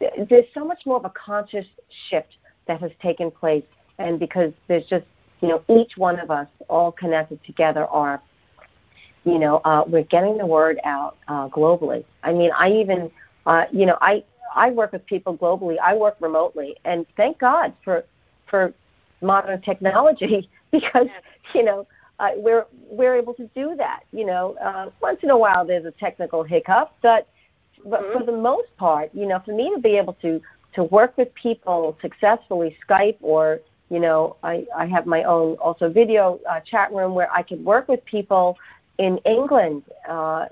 [0.00, 1.66] there's so much more of a conscious
[2.08, 3.64] shift that has taken place.
[3.98, 5.04] And because there's just
[5.40, 8.20] you know each one of us all connected together are
[9.24, 12.04] you know uh, we're getting the word out uh, globally.
[12.22, 13.10] I mean i even
[13.46, 15.76] uh, you know i i work with people globally.
[15.82, 16.76] I work remotely.
[16.84, 18.04] And thank god for
[18.50, 18.74] for
[19.22, 21.06] modern technology because
[21.54, 21.86] you know
[22.18, 24.56] uh, we're we're able to do that you know.
[24.62, 27.28] Uh, once in a while there's a technical hiccup but
[27.86, 28.12] but Mhm.
[28.12, 30.40] for the most part you know for me to be able to
[30.74, 35.88] to work with people successfully skype or you know i i have my own also
[35.88, 38.56] video uh, chat room where i can work with people
[38.98, 40.46] in england uh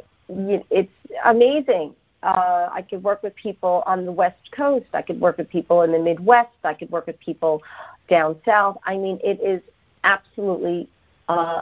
[0.71, 0.93] it's
[1.25, 5.49] amazing uh i could work with people on the west coast i could work with
[5.49, 7.63] people in the midwest i could work with people
[8.09, 9.63] down south i mean it is
[10.05, 10.89] absolutely
[11.29, 11.61] uh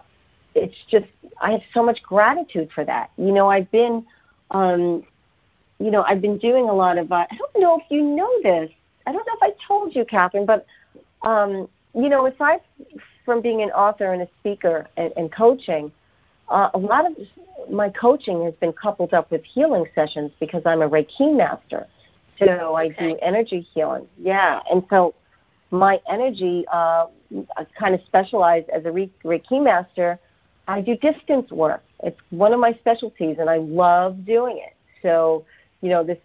[0.55, 1.07] it's just
[1.40, 4.05] i have so much gratitude for that you know i've been
[4.53, 5.05] um
[5.79, 7.12] you know, I've been doing a lot of.
[7.12, 8.71] Uh, I don't know if you know this.
[9.07, 10.66] I don't know if I told you, Catherine, but
[11.23, 12.61] um, you know, aside
[13.25, 15.92] from being an author and a speaker and, and coaching,
[16.49, 17.17] uh, a lot of
[17.71, 21.87] my coaching has been coupled up with healing sessions because I'm a Reiki master.
[22.39, 24.07] So I do energy healing.
[24.19, 25.15] Yeah, and so
[25.71, 27.07] my energy, uh,
[27.57, 30.19] I kind of specialize as a Reiki master.
[30.69, 31.83] I do distance work.
[32.03, 34.75] It's one of my specialties, and I love doing it.
[35.01, 35.45] So
[35.81, 36.19] you know this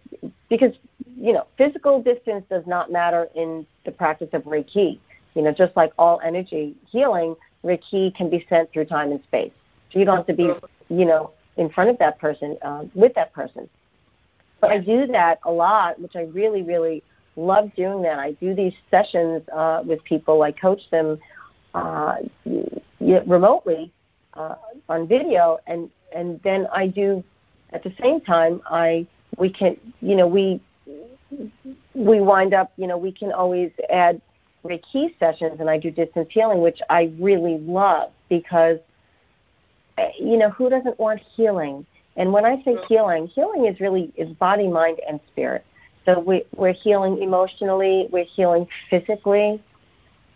[0.49, 0.73] because
[1.17, 4.99] you know physical distance does not matter in the practice of reiki
[5.35, 9.51] you know just like all energy healing reiki can be sent through time and space
[9.91, 10.51] so you don't have to be
[10.89, 13.69] you know in front of that person uh, with that person.
[14.59, 17.03] But i do that a lot which i really really
[17.35, 18.19] love doing that.
[18.19, 20.43] I do these sessions uh, with people.
[20.43, 21.17] I coach them
[21.73, 22.17] uh,
[22.99, 23.91] remotely
[24.33, 24.55] uh,
[24.89, 25.57] on video.
[25.65, 27.23] And and then i do
[27.73, 29.05] at the same time i
[29.37, 30.61] we can you know we
[31.93, 34.21] we wind up you know we can always add
[34.63, 38.77] reiki sessions and i do distance healing which i really love because
[40.19, 41.85] you know who doesn't want healing?
[42.17, 45.65] And when i say healing healing is really is body mind and spirit.
[46.05, 49.61] So we, we're healing emotionally we're healing physically.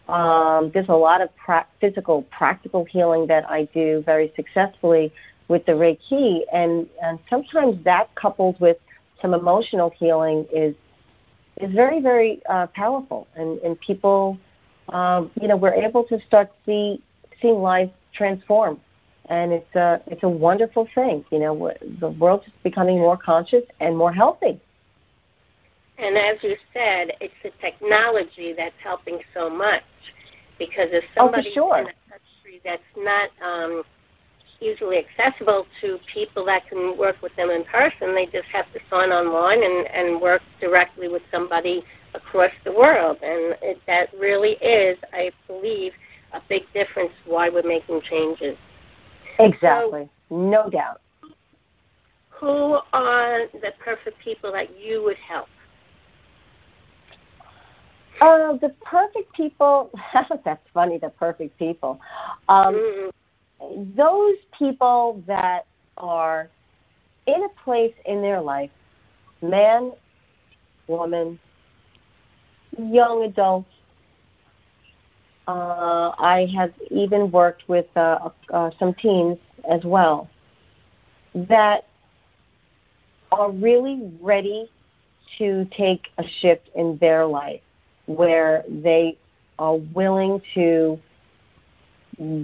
[0.08, 5.12] Um, there's a lot of pra- physical practical healing that i do very successfully
[5.48, 6.42] with the reiki.
[6.52, 8.78] And, and sometimes that coupled with
[9.22, 10.76] some emotional healing is
[11.62, 13.28] is very very uh, powerful.
[13.36, 14.38] And and people
[14.90, 17.02] um, you know we're able to start see
[17.42, 18.80] seeing life transform
[19.30, 23.96] and it's a it's a wonderful thing you know the world's becoming more conscious and
[23.98, 24.60] more healthy
[25.98, 29.84] And as you said, it's the technology that's helping so much
[30.60, 31.78] because if Oh, somebody sure.
[31.78, 33.84] in a country that's not um,
[34.60, 38.80] easily accessible to people that can work with them in person, they just have to
[38.90, 41.84] sign online and, and work directly with somebody
[42.14, 43.18] across the world.
[43.22, 45.94] And it, that really is, I believe,
[46.34, 48.58] a big difference why we're making changes.
[49.40, 51.02] Exactly no doubt
[52.30, 55.48] Who are the perfect people that you would help?
[58.22, 59.92] uh, the perfect people
[60.46, 62.00] that's funny the perfect people
[62.50, 65.66] um, Mm, those people that
[65.98, 66.50] are
[67.28, 68.70] in a place in their life,
[69.42, 69.92] man,
[70.88, 71.40] woman,
[72.78, 73.72] young adults.
[75.48, 79.38] Uh, I have even worked with uh, uh, some teens
[79.70, 80.30] as well
[81.36, 81.86] that
[83.32, 84.70] are really ready
[85.38, 87.62] to take a shift in their life
[88.06, 89.18] where they
[89.60, 91.00] are willing to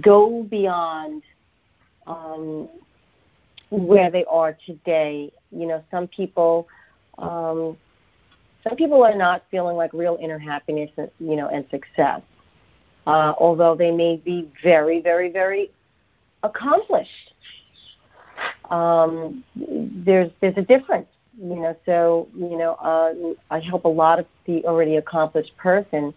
[0.00, 1.22] go beyond
[2.06, 2.68] um,
[3.70, 5.32] where they are today.
[5.50, 6.68] You know, some people,
[7.18, 7.76] um,
[8.64, 12.20] some people are not feeling like real inner happiness, you know, and success.
[13.06, 15.70] Uh, although they may be very, very, very
[16.42, 17.34] accomplished.
[18.70, 21.76] Um, there's there's a difference, you know.
[21.84, 23.12] So you know, uh,
[23.50, 26.14] I help a lot of the already accomplished person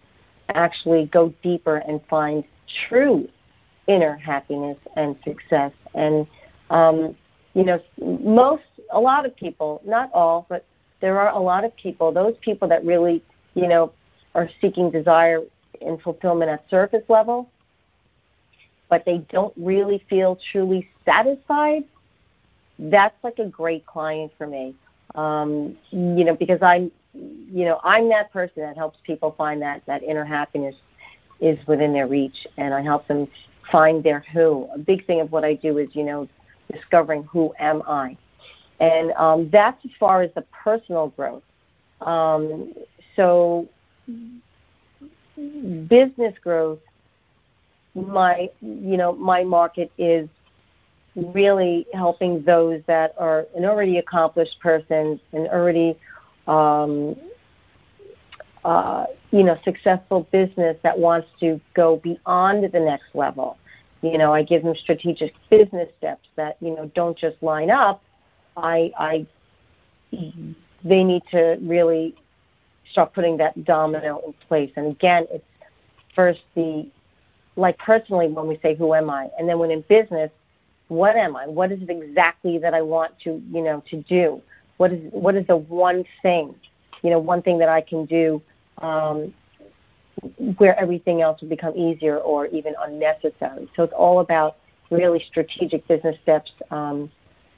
[0.54, 2.44] actually go deeper and find
[2.88, 3.28] true
[3.86, 5.72] inner happiness and success.
[5.94, 6.26] And
[6.70, 7.16] um,
[7.54, 10.64] you know, most a lot of people, not all, but
[11.00, 12.12] there are a lot of people.
[12.12, 13.22] Those people that really,
[13.54, 13.92] you know,
[14.34, 15.42] are seeking desire
[15.82, 17.50] and fulfillment at surface level,
[18.88, 21.84] but they don't really feel truly satisfied.
[22.78, 24.74] that's like a great client for me.
[25.14, 29.82] Um, you know, because I'm, you know, I'm that person that helps people find that
[29.86, 30.74] that inner happiness
[31.40, 33.28] is within their reach, and I help them
[33.72, 34.68] find their who.
[34.74, 36.28] A big thing of what I do is, you know,
[36.70, 38.16] discovering who am I,
[38.80, 41.42] and um, that's as far as the personal growth.
[42.02, 42.74] Um,
[43.14, 43.68] so,
[45.36, 46.80] business growth.
[47.94, 50.28] My, you know, my market is
[51.14, 55.96] really helping those that are an already accomplished person, an already
[56.46, 57.16] um,
[58.64, 63.56] uh, you know successful business that wants to go beyond the next level.
[64.02, 68.02] You know, I give them strategic business steps that you know don't just line up.
[68.56, 69.26] I, I
[70.84, 72.14] they need to really
[72.90, 74.70] start putting that domino in place.
[74.76, 75.44] And again, it's
[76.14, 76.88] first the
[77.56, 80.30] like personally when we say who am I, and then when in business
[80.88, 81.46] what am I?
[81.46, 84.40] What is it exactly that I want to, you know, to do?
[84.76, 86.54] What is what is the one thing,
[87.02, 88.40] you know, one thing that I can do
[88.78, 89.34] um,
[90.58, 93.68] where everything else will become easier or even unnecessary.
[93.74, 94.56] So it's all about
[94.90, 97.10] really strategic business steps um,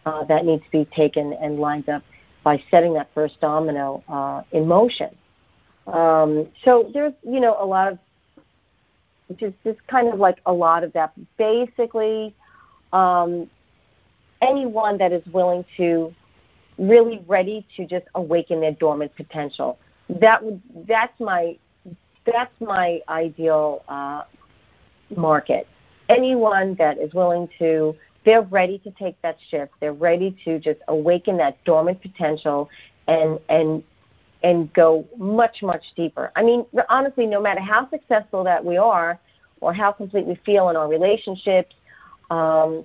[0.06, 2.02] uh, that need to be taken and lined up
[2.42, 5.10] by setting that first domino uh, in motion.
[5.86, 7.98] Um, so there's, you know, a lot of
[9.36, 11.12] just just kind of like a lot of that.
[11.36, 12.34] Basically,
[12.92, 13.48] um,
[14.40, 16.14] anyone that is willing to
[16.78, 19.78] really ready to just awaken their dormant potential.
[20.08, 21.58] That would that's my
[22.24, 24.22] that's my ideal uh,
[25.14, 25.66] market.
[26.08, 27.94] Anyone that is willing to
[28.28, 29.72] they're ready to take that shift.
[29.80, 32.68] They're ready to just awaken that dormant potential
[33.06, 33.82] and and
[34.42, 36.30] and go much much deeper.
[36.36, 39.18] I mean, honestly, no matter how successful that we are
[39.62, 41.74] or how complete we feel in our relationships
[42.28, 42.84] um,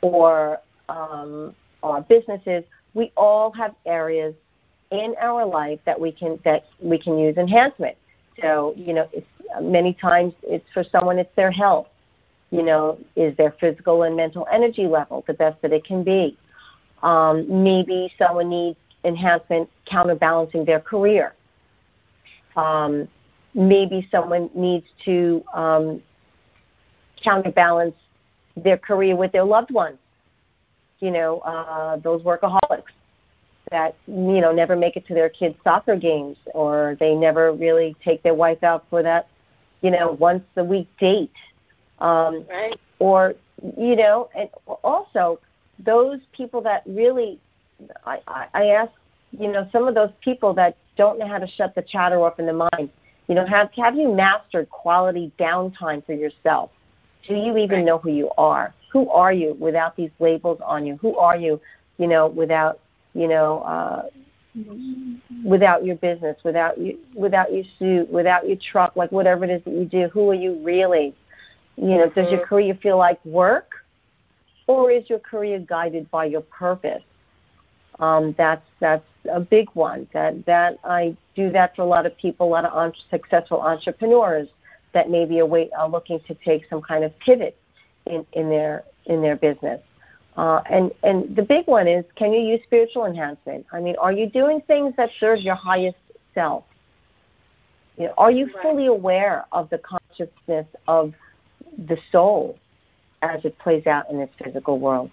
[0.00, 2.62] or um, our businesses,
[2.94, 4.32] we all have areas
[4.92, 7.96] in our life that we can that we can use enhancement.
[8.40, 9.08] So you know,
[9.60, 11.88] many times it's for someone it's their health.
[12.50, 16.36] You know, is their physical and mental energy level the best that it can be?
[17.02, 21.34] Um, maybe someone needs enhancement counterbalancing their career.
[22.56, 23.08] Um,
[23.54, 26.02] maybe someone needs to um,
[27.22, 27.94] counterbalance
[28.56, 29.98] their career with their loved ones.
[31.00, 32.84] You know, uh, those workaholics
[33.70, 37.96] that you know never make it to their kids' soccer games, or they never really
[38.02, 39.28] take their wife out for that,
[39.82, 41.32] you know, once a week date.
[41.98, 42.78] Um, right.
[42.98, 43.34] Or
[43.76, 44.48] you know, and
[44.82, 45.40] also
[45.78, 47.38] those people that really,
[48.04, 48.92] I, I, I ask,
[49.32, 52.38] you know, some of those people that don't know how to shut the chatter off
[52.38, 52.90] in the mind.
[53.28, 56.70] You know, have have you mastered quality downtime for yourself?
[57.26, 58.72] Do you even know who you are?
[58.92, 60.96] Who are you without these labels on you?
[60.98, 61.60] Who are you,
[61.98, 62.78] you know, without,
[63.14, 64.08] you know, uh,
[65.44, 69.62] without your business, without you, without your suit, without your truck, like whatever it is
[69.64, 70.08] that you do?
[70.08, 71.14] Who are you really?
[71.76, 72.48] You know, does your mm-hmm.
[72.48, 73.70] career feel like work,
[74.66, 77.02] or is your career guided by your purpose?
[77.98, 80.06] Um, that's that's a big one.
[80.12, 84.48] That that I do that for a lot of people, a lot of successful entrepreneurs
[84.92, 87.56] that maybe are, wait, are looking to take some kind of pivot
[88.06, 89.80] in, in their in their business.
[90.36, 93.66] Uh, and and the big one is, can you use spiritual enhancement?
[93.72, 95.98] I mean, are you doing things that serve your highest
[96.34, 96.64] self?
[97.96, 101.14] You know, are you fully aware of the consciousness of
[101.76, 102.58] the soul
[103.22, 105.10] as it plays out in this physical world?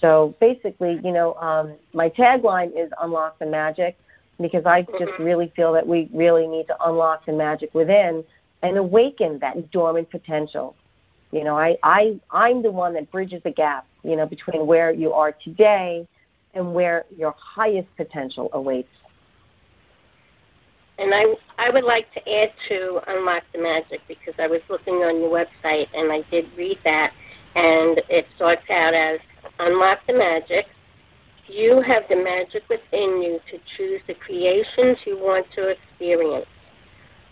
[0.00, 3.98] So basically, you know, um, my tagline is unlock the magic
[4.40, 5.22] because I just mm-hmm.
[5.22, 8.24] really feel that we really need to unlock the magic within
[8.62, 10.74] and awaken that dormant potential.
[11.32, 14.90] You know, I, I I'm the one that bridges the gap, you know, between where
[14.90, 16.06] you are today
[16.54, 18.88] and where your highest potential awaits.
[21.00, 21.24] And I
[21.56, 25.30] I would like to add to Unlock the Magic because I was looking on your
[25.30, 27.12] website and I did read that
[27.54, 29.18] and it starts out as
[29.58, 30.66] Unlock the Magic.
[31.46, 36.46] You have the magic within you to choose the creations you want to experience.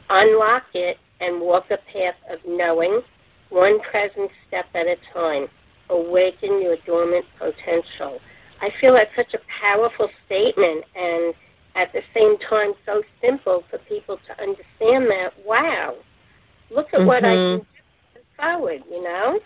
[0.08, 3.02] Unlock it and walk a path of knowing,
[3.50, 5.46] one present step at a time.
[5.90, 8.18] Awaken your dormant potential.
[8.60, 11.34] I feel that's such a powerful statement and
[11.78, 15.94] at the same time so simple for people to understand that, wow,
[16.70, 17.06] look at mm-hmm.
[17.06, 17.58] what I mm-hmm.
[17.58, 17.66] can
[18.14, 19.38] do forward, you know?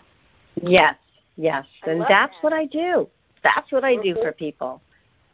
[0.61, 0.95] Yes,
[1.37, 1.65] yes.
[1.83, 2.43] I and that's that.
[2.43, 3.07] what I do.
[3.43, 4.15] That's what I mm-hmm.
[4.15, 4.81] do for people.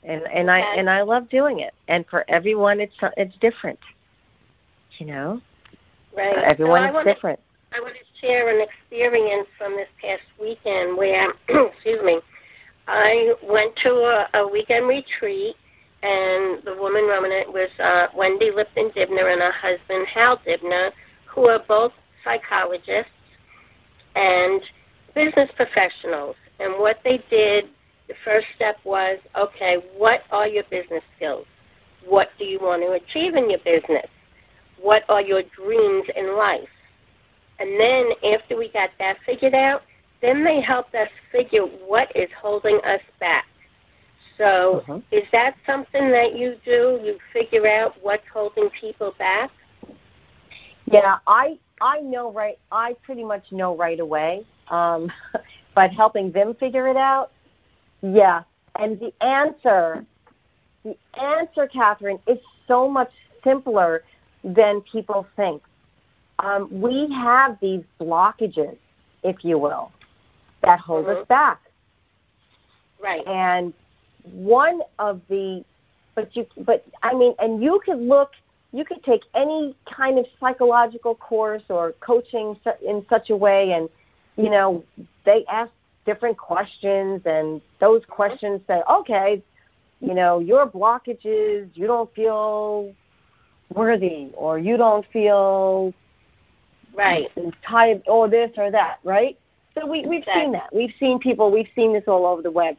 [0.04, 0.50] And and.
[0.50, 1.74] I and I love doing it.
[1.90, 3.80] And for everyone it's it's different.
[4.98, 5.42] You know?
[6.16, 6.38] Right.
[6.38, 7.40] Uh, everyone's so different.
[7.72, 12.20] I want to share an experience from this past weekend where, excuse me,
[12.88, 15.56] I went to a, a weekend retreat,
[16.02, 20.92] and the woman running it was uh, Wendy Lipton Dibner and her husband Hal Dibner,
[21.26, 21.92] who are both
[22.24, 23.12] psychologists
[24.16, 24.62] and
[25.14, 26.36] business professionals.
[26.60, 27.66] And what they did,
[28.08, 31.46] the first step was okay, what are your business skills?
[32.06, 34.08] What do you want to achieve in your business?
[34.82, 36.70] What are your dreams in life?
[37.60, 39.82] And then after we got that figured out,
[40.22, 43.46] then they helped us figure what is holding us back.
[44.40, 45.00] So, uh-huh.
[45.12, 47.00] is that something that you do?
[47.04, 49.52] You figure out what's holding people back?
[50.86, 52.58] Yeah, I I know right.
[52.72, 54.46] I pretty much know right away.
[54.70, 55.12] Um,
[55.76, 57.32] but helping them figure it out,
[58.02, 58.44] yeah.
[58.80, 60.06] And the answer,
[60.84, 62.38] the answer, Catherine, is
[62.68, 63.12] so much
[63.44, 64.04] simpler
[64.44, 65.62] than people think.
[66.40, 68.78] Um, we have these blockages,
[69.24, 69.92] if you will,
[70.64, 71.22] that hold mm-hmm.
[71.22, 71.60] us back.
[73.02, 73.26] Right.
[73.28, 73.74] And
[74.24, 75.64] one of the,
[76.16, 78.32] but you, but I mean, and you could look
[78.72, 82.56] you could take any kind of psychological course or coaching
[82.86, 83.90] in such a way and
[84.38, 84.84] you know
[85.26, 85.72] they ask
[86.06, 89.42] different questions and those questions say okay
[90.02, 92.94] you know your blockages you don't feel
[93.74, 95.92] worthy or you don't feel
[96.96, 97.30] right.
[97.66, 99.38] tired or this or that right?
[99.76, 100.44] So we we've exactly.
[100.44, 100.74] seen that.
[100.74, 102.78] We've seen people we've seen this all over the web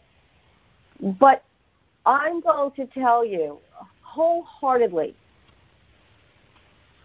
[1.19, 1.43] but
[2.07, 3.59] i'm going to tell you
[4.03, 5.15] wholeheartedly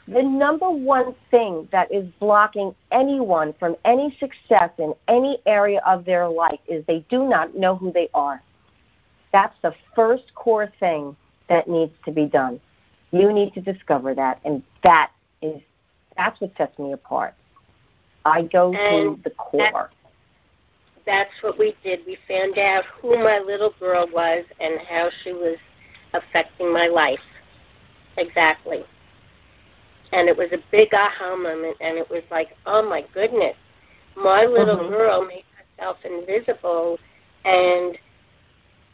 [0.08, 6.06] the number one thing that is blocking anyone from any success in any area of
[6.06, 8.42] their life is they do not know who they are.
[9.34, 11.16] That's the first core thing
[11.50, 12.60] that needs to be done.
[13.12, 15.62] You need to discover that, and that is
[16.16, 17.34] that's what sets me apart.
[18.26, 19.90] I go and to the core.
[21.06, 22.02] That, that's what we did.
[22.06, 25.58] We found out who my little girl was and how she was
[26.14, 27.20] affecting my life.
[28.18, 28.84] Exactly
[30.12, 33.56] and it was a big aha moment and it was like oh my goodness
[34.16, 34.94] my little mm-hmm.
[34.94, 35.44] girl made
[35.78, 36.98] herself invisible
[37.44, 37.98] and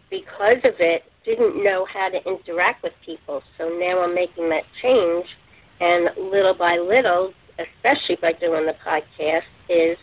[0.09, 4.64] because of it didn't know how to interact with people so now i'm making that
[4.82, 5.26] change
[5.80, 9.97] and little by little especially by doing the podcast is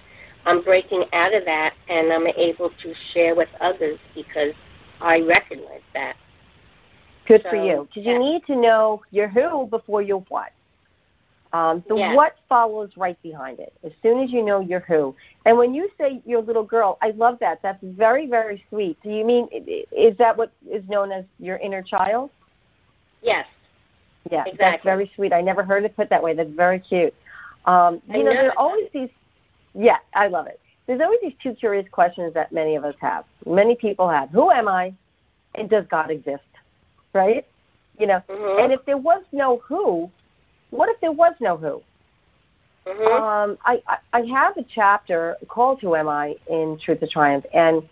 [0.49, 4.53] i'm breaking out of that and i'm able to share with others because
[5.01, 6.16] i recognize that
[7.26, 10.53] good so, for you because you need to know your who before your what
[11.53, 12.14] um, the yes.
[12.14, 15.14] what follows right behind it as soon as you know your who.
[15.46, 17.61] And when you say your little girl, I love that.
[17.62, 18.99] That's very, very sweet.
[19.03, 19.49] Do you mean,
[19.90, 22.30] is that what is known as your inner child?
[23.22, 23.46] Yes.
[24.30, 24.59] Yeah, exactly.
[24.59, 25.32] that's very sweet.
[25.32, 26.34] I never heard it put that way.
[26.34, 27.14] That's very cute.
[27.64, 29.09] Um, you know, know, there are always these,
[29.79, 30.61] yeah, I love it.
[30.87, 33.24] There's always these two curious questions that many of us have.
[33.47, 34.31] Many people have.
[34.31, 34.93] Who am I?
[35.55, 36.43] And does God exist?
[37.12, 37.47] Right?
[37.99, 38.62] You know, mm-hmm.
[38.62, 40.11] and if there was no who,
[40.70, 41.83] what if there was no who?
[42.87, 43.22] Mm-hmm.
[43.22, 47.45] Um, I, I, I have a chapter called Who Am I in Truth to Triumph,
[47.53, 47.83] and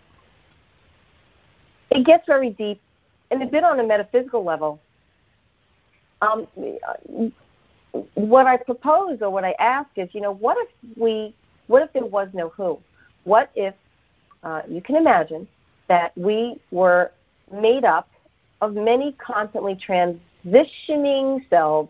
[1.91, 2.81] it gets very deep
[3.31, 4.79] and a bit on a metaphysical level.
[6.21, 6.47] Um,
[8.13, 11.35] what I propose or what I ask is, you know, what if we,
[11.67, 12.79] what if there was no who?
[13.23, 13.73] What if
[14.43, 15.47] uh, you can imagine
[15.87, 17.11] that we were
[17.51, 18.09] made up
[18.61, 21.89] of many constantly transitioning selves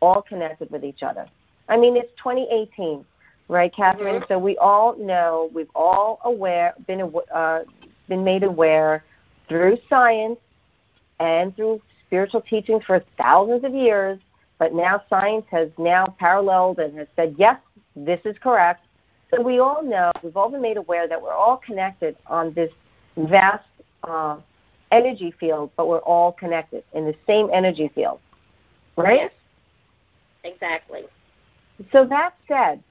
[0.00, 1.26] all connected with each other.
[1.68, 3.04] I mean, it's 2018,
[3.48, 4.16] right, Catherine?
[4.16, 4.24] Mm-hmm.
[4.28, 7.60] So we all know, we've all aware, been uh,
[8.08, 9.04] been made aware
[9.48, 10.38] through science
[11.20, 14.18] and through spiritual teachings for thousands of years.
[14.58, 17.58] But now science has now paralleled and has said, yes,
[17.96, 18.84] this is correct.
[19.34, 22.70] So we all know, we've all been made aware that we're all connected on this
[23.16, 23.64] vast
[24.04, 24.36] uh,
[24.90, 28.20] energy field, but we're all connected in the same energy field,
[28.96, 29.22] right?
[29.22, 29.32] Yes.
[30.44, 31.04] Exactly.
[31.92, 32.82] So that said,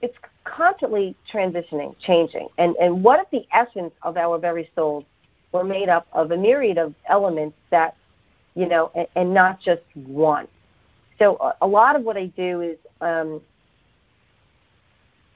[0.00, 2.48] it's constantly transitioning, changing.
[2.58, 5.04] And, and what if the essence of our very souls
[5.52, 7.96] were made up of a myriad of elements that,
[8.54, 10.46] you know, and, and not just one?
[11.18, 13.40] So a, a, lot of what I do is, um,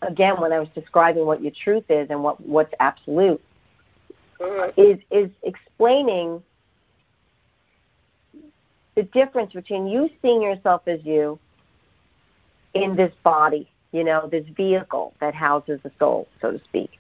[0.03, 3.43] again, when I was describing what your truth is and what, what's absolute,
[4.39, 4.81] mm-hmm.
[4.81, 6.43] is, is explaining
[8.95, 11.39] the difference between you seeing yourself as you
[12.75, 16.91] in this body, you know, this vehicle that houses the soul, so to speak,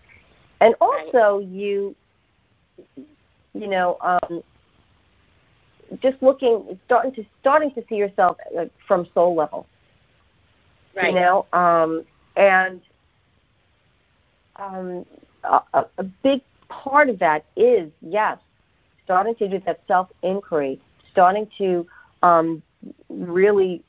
[0.61, 1.94] and also you,
[3.55, 4.42] you know, um,
[6.00, 8.38] just looking, starting to starting to see yourself
[8.86, 9.66] from soul level.
[10.94, 11.09] Right.
[11.09, 12.05] You know, um,
[12.36, 12.80] and
[14.57, 15.07] um,
[15.44, 18.38] a, a big part of that is yes,
[19.05, 20.80] starting to do that self inquiry,
[21.11, 21.86] starting to
[22.22, 22.62] um,
[23.09, 23.82] really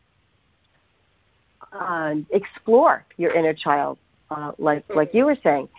[1.71, 3.97] uh, explore your inner child,
[4.31, 5.17] uh, like like mm-hmm.
[5.17, 5.69] you were saying,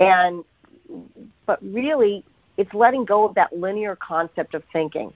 [0.00, 0.44] and
[1.46, 2.24] but really,
[2.56, 5.12] it's letting go of that linear concept of thinking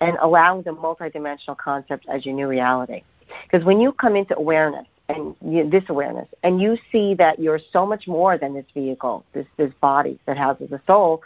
[0.00, 3.02] and allowing the multidimensional concept as your new reality.
[3.44, 7.60] Because when you come into awareness and you, this awareness, and you see that you're
[7.72, 11.22] so much more than this vehicle, this this body that houses a soul,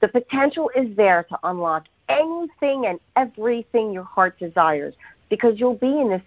[0.00, 4.94] the potential is there to unlock anything and everything your heart desires.
[5.28, 6.22] Because you'll be in this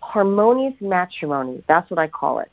[0.00, 1.62] harmonious matrimony.
[1.68, 2.50] That's what I call it.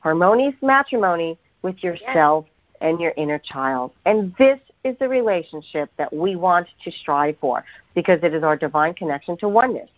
[0.00, 2.78] Harmonious matrimony with yourself yes.
[2.80, 3.92] and your inner child.
[4.04, 7.64] And this is the relationship that we want to strive for
[7.94, 9.90] because it is our divine connection to oneness,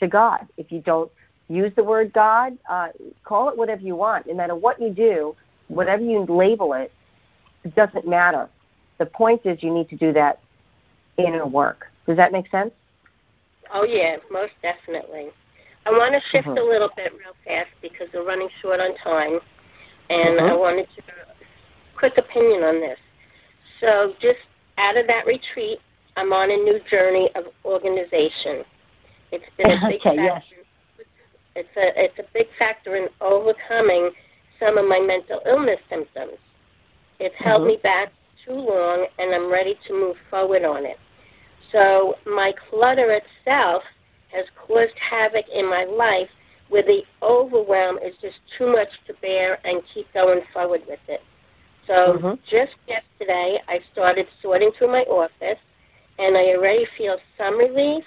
[0.00, 0.46] to God.
[0.56, 1.10] If you don't
[1.48, 2.88] use the word God, uh,
[3.24, 4.26] call it whatever you want.
[4.26, 5.34] No matter what you do,
[5.68, 6.92] whatever you label it,
[7.64, 8.48] it doesn't matter.
[8.98, 10.40] The point is you need to do that
[11.18, 11.86] inner work.
[12.06, 12.72] Does that make sense?
[13.72, 15.28] Oh, yeah, most definitely.
[15.84, 16.58] I want to shift mm-hmm.
[16.58, 19.40] a little bit real fast because we're running short on time,
[20.10, 20.46] and mm-hmm.
[20.46, 21.02] I wanted to
[21.96, 22.98] quick opinion on this.
[23.80, 24.38] So, just
[24.78, 25.78] out of that retreat,
[26.16, 28.64] I'm on a new journey of organization.
[29.32, 30.16] It's been a big okay.
[30.16, 30.42] Yes.
[31.56, 34.10] It's a it's a big factor in overcoming
[34.60, 36.38] some of my mental illness symptoms.
[37.18, 37.68] It's held mm-hmm.
[37.68, 38.12] me back
[38.44, 40.98] too long, and I'm ready to move forward on it.
[41.72, 43.82] So my clutter itself
[44.32, 46.28] has caused havoc in my life
[46.68, 51.20] where the overwhelm is just too much to bear and keep going forward with it.
[51.86, 52.34] So mm-hmm.
[52.50, 55.58] just yesterday, I started sorting through my office,
[56.18, 58.04] and I already feel some relief.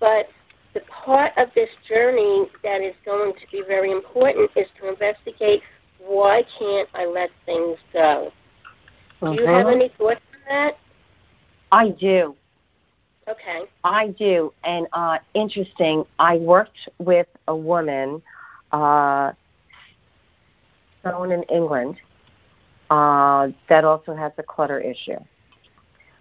[0.00, 0.28] But
[0.76, 5.62] the part of this journey that is going to be very important is to investigate
[5.98, 8.30] why can't I let things go.
[9.22, 9.80] Do you have mm-hmm.
[9.80, 10.78] any thoughts on that?
[11.72, 12.36] I do.
[13.26, 13.62] Okay.
[13.84, 16.04] I do, and uh, interesting.
[16.18, 18.22] I worked with a woman,
[18.70, 19.32] uh,
[21.02, 21.96] someone in England,
[22.90, 25.18] uh, that also has a clutter issue.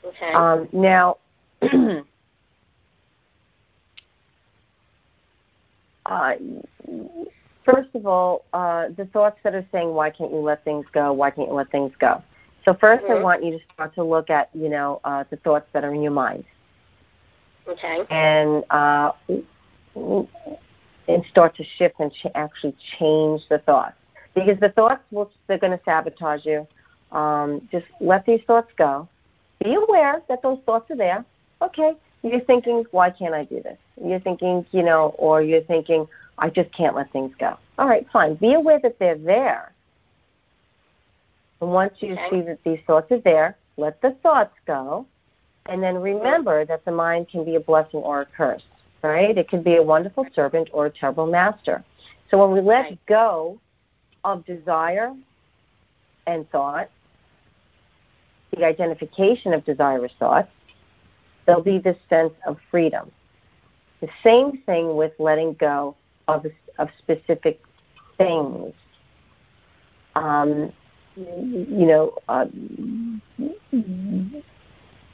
[0.06, 0.32] Okay.
[0.32, 1.18] Um, now,
[6.06, 6.34] uh,
[7.64, 11.14] first of all, uh, the thoughts that are saying, "Why can't you let things go?
[11.14, 12.22] Why can't you let things go?"
[12.66, 13.12] So 1st mm-hmm.
[13.12, 15.94] I want you to start to look at, you know, uh, the thoughts that are
[15.94, 16.44] in your mind.
[17.68, 18.04] Okay.
[18.10, 19.12] And uh,
[21.08, 23.96] and start to shift and ch- actually change the thoughts
[24.34, 26.68] because the thoughts will they're going to sabotage you.
[27.12, 29.08] Um, just let these thoughts go.
[29.64, 31.24] Be aware that those thoughts are there.
[31.62, 31.94] Okay,
[32.26, 33.78] you're thinking, why can't I do this?
[34.04, 36.08] You're thinking, you know, or you're thinking,
[36.38, 37.58] I just can't let things go.
[37.78, 38.36] All right, fine.
[38.36, 39.72] Be aware that they're there.
[41.62, 42.28] And once you okay.
[42.30, 45.06] see that these thoughts are there, let the thoughts go
[45.68, 48.64] and then remember that the mind can be a blessing or a curse,
[49.02, 49.38] right?
[49.38, 51.84] It can be a wonderful servant or a terrible master.
[52.30, 53.60] So when we let go
[54.24, 55.14] of desire
[56.28, 56.90] and thought,
[58.56, 60.50] the identification of desirous thoughts,
[61.46, 63.12] there'll be this sense of freedom.
[64.02, 65.96] The same thing with letting go
[66.28, 66.46] of,
[66.78, 67.62] of specific
[68.18, 68.74] things.
[70.16, 70.72] Um,
[71.16, 72.46] you know, uh,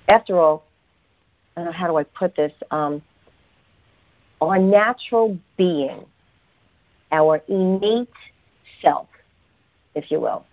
[0.07, 0.65] after all,
[1.57, 2.53] uh, how do I put this?
[2.71, 3.01] Um,
[4.41, 6.05] our natural being,
[7.11, 8.09] our innate
[8.82, 9.07] self,
[9.95, 10.45] if you will,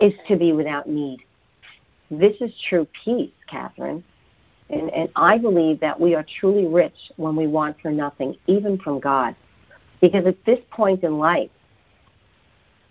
[0.00, 1.20] is to be without need.
[2.10, 4.04] This is true peace, Catherine.
[4.68, 8.78] And, and I believe that we are truly rich when we want for nothing, even
[8.78, 9.36] from God.
[10.00, 11.50] Because at this point in life,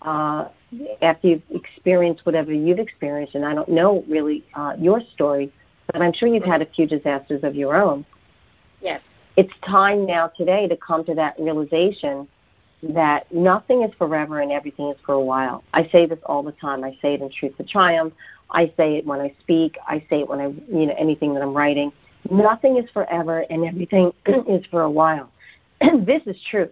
[0.01, 0.47] uh,
[1.01, 5.51] after you've experienced whatever you've experienced, and I don't know really uh, your story,
[5.91, 8.05] but I'm sure you've had a few disasters of your own.
[8.81, 9.01] Yes.
[9.35, 12.27] It's time now today to come to that realization
[12.83, 15.63] that nothing is forever and everything is for a while.
[15.73, 16.83] I say this all the time.
[16.83, 18.13] I say it in Truth to Triumph.
[18.49, 19.77] I say it when I speak.
[19.87, 21.91] I say it when I, you know, anything that I'm writing.
[22.29, 25.29] Nothing is forever and everything is for a while.
[25.81, 26.71] this is truth,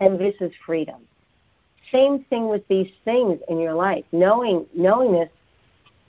[0.00, 1.00] and this is freedom
[1.92, 4.04] same thing with these things in your life.
[4.12, 5.30] Knowing knowing this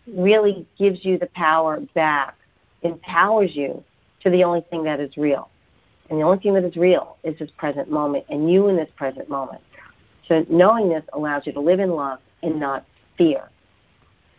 [0.08, 2.36] really gives you the power back,
[2.82, 3.84] empowers you
[4.22, 5.50] to the only thing that is real.
[6.10, 8.90] And the only thing that is real is this present moment and you in this
[8.96, 9.62] present moment.
[10.28, 12.86] So knowing this allows you to live in love and not
[13.18, 13.50] fear.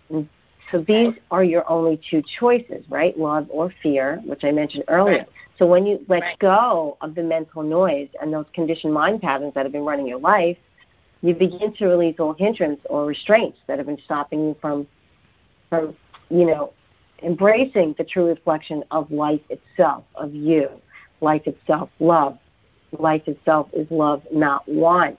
[0.08, 0.28] And
[0.70, 3.18] so these are your only two choices, right?
[3.18, 5.18] Love or fear, which I mentioned earlier.
[5.18, 5.28] Right.
[5.58, 6.38] So when you let right.
[6.38, 10.20] go of the mental noise and those conditioned mind patterns that have been running your
[10.20, 10.56] life,
[11.22, 14.86] you begin to release all hindrance or restraints that have been stopping you from,
[15.68, 15.94] from,
[16.30, 16.72] you know,
[17.22, 20.68] embracing the true reflection of life itself, of you.
[21.20, 22.38] Life itself, love.
[22.98, 25.18] Life itself is love, not want.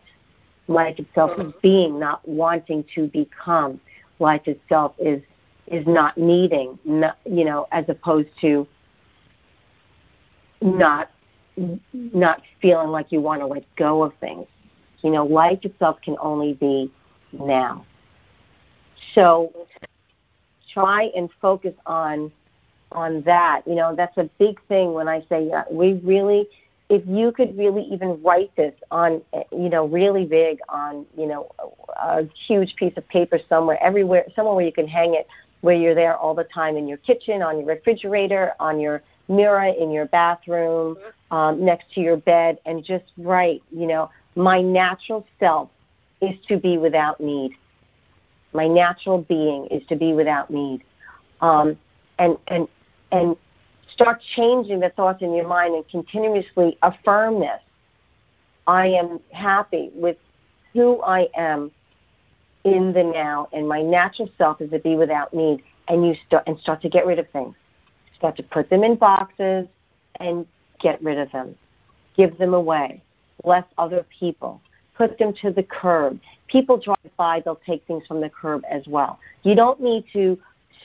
[0.67, 1.59] Life itself is mm-hmm.
[1.61, 3.79] being, not wanting to become.
[4.19, 5.21] Life itself is
[5.71, 8.67] is not needing, not, you know, as opposed to
[10.61, 11.09] not
[11.93, 14.47] not feeling like you want to let go of things.
[15.01, 16.91] You know, life itself can only be
[17.33, 17.85] now.
[19.15, 19.51] So
[20.71, 22.31] try and focus on
[22.91, 23.61] on that.
[23.65, 26.47] You know, that's a big thing when I say uh, we really
[26.89, 31.49] if you could really even write this on you know really big on you know
[31.97, 35.25] a huge piece of paper somewhere everywhere somewhere where you can hang it
[35.61, 39.73] where you're there all the time in your kitchen on your refrigerator on your mirror
[39.79, 40.97] in your bathroom
[41.31, 45.69] um, next to your bed and just write you know my natural self
[46.21, 47.53] is to be without need.
[48.53, 50.83] My natural being is to be without need.
[51.41, 51.77] Um,
[52.19, 52.67] and and
[53.11, 53.35] and
[53.91, 57.59] start changing the thoughts in your mind and continuously affirm this.
[58.67, 60.17] I am happy with
[60.73, 61.71] who I am
[62.63, 65.63] in the now, and my natural self is to be without need.
[65.87, 67.55] And you start and start to get rid of things.
[68.15, 69.67] Start to put them in boxes
[70.19, 70.45] and
[70.79, 71.55] get rid of them.
[72.15, 73.01] Give them away.
[73.43, 74.61] Bless other people.
[74.95, 76.19] Put them to the curb.
[76.47, 79.19] People drive by, they'll take things from the curb as well.
[79.43, 80.37] You don't need to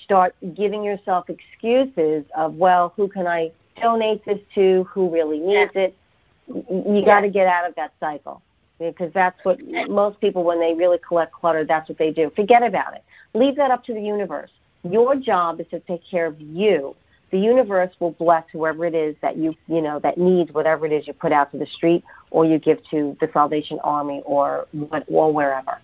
[0.03, 4.85] start giving yourself excuses of, well, who can I donate this to?
[4.85, 5.83] Who really needs yeah.
[5.83, 5.97] it?
[6.49, 8.41] You got to get out of that cycle
[8.79, 9.59] because that's what
[9.89, 12.31] most people, when they really collect clutter, that's what they do.
[12.37, 13.05] Forget about it.
[13.35, 14.51] Leave that up to the universe.
[14.83, 16.95] Your job is to take care of you.
[17.33, 20.93] The universe will bless whoever it is that you, you know, that needs whatever it
[20.93, 24.69] is you put out to the street or you give to the Salvation Army or
[25.09, 25.79] or wherever.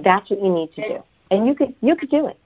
[0.00, 2.36] That's what you need to do, and you could you could do it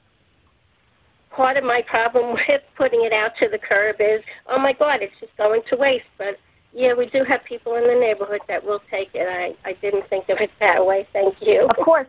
[1.30, 5.00] part of my problem with putting it out to the curb is, oh my God,
[5.00, 6.04] it's just going to waste.
[6.18, 6.38] But
[6.72, 9.26] yeah, we do have people in the neighborhood that will take it.
[9.28, 11.06] I I didn't think of it that way.
[11.12, 11.66] Thank you.
[11.68, 12.08] Of course,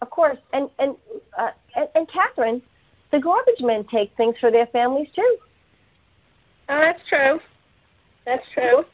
[0.00, 0.96] of course, and and
[1.38, 2.62] uh, and, and Catherine,
[3.10, 5.36] the garbage men take things for their families too.
[6.68, 7.40] Oh, that's true.
[8.24, 8.84] That's true.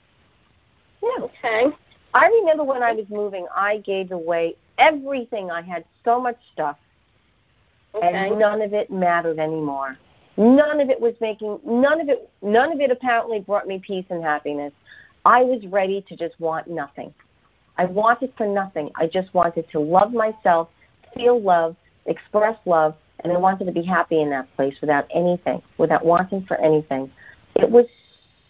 [1.03, 1.25] Yeah.
[1.25, 1.67] Okay.
[2.15, 5.51] I remember when I was moving, I gave away everything.
[5.51, 6.79] I had so much stuff
[7.95, 8.07] Okay.
[8.07, 9.97] And none of it mattered anymore.
[10.39, 14.05] None of it was making none of it none of it apparently brought me peace
[14.09, 14.73] and happiness.
[15.25, 17.13] I was ready to just want nothing.
[17.77, 18.91] I wanted for nothing.
[18.95, 20.69] I just wanted to love myself,
[21.13, 21.75] feel love,
[22.07, 26.45] express love, and I wanted to be happy in that place without anything, without wanting
[26.45, 27.11] for anything.
[27.57, 27.87] It was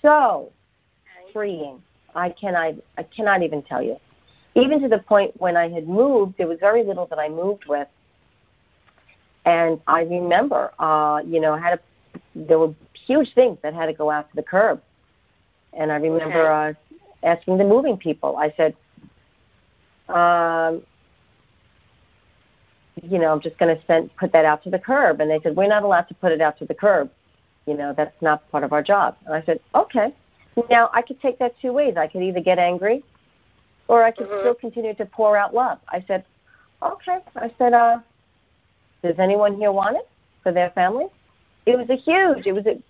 [0.02, 0.52] so
[1.32, 1.82] freeing.
[2.14, 3.96] I cannot I cannot even tell you.
[4.54, 7.64] Even to the point when I had moved, there was very little that I moved
[7.66, 7.88] with
[9.48, 12.74] and I remember, uh, you know, I had a, there were
[13.06, 14.82] huge things that had to go out to the curb.
[15.72, 16.78] And I remember okay.
[17.22, 18.76] uh, asking the moving people, I said,
[20.08, 20.82] um,
[23.02, 25.20] you know, I'm just going to send put that out to the curb.
[25.20, 27.10] And they said, we're not allowed to put it out to the curb.
[27.66, 29.16] You know, that's not part of our job.
[29.24, 30.12] And I said, okay.
[30.68, 31.96] Now I could take that two ways.
[31.96, 33.04] I could either get angry,
[33.86, 34.40] or I could mm-hmm.
[34.40, 35.78] still continue to pour out love.
[35.88, 36.24] I said,
[36.82, 37.18] okay.
[37.36, 37.98] I said, uh,
[39.02, 40.08] does anyone here want it
[40.42, 41.06] for their family?
[41.66, 42.80] It was a huge, it was a,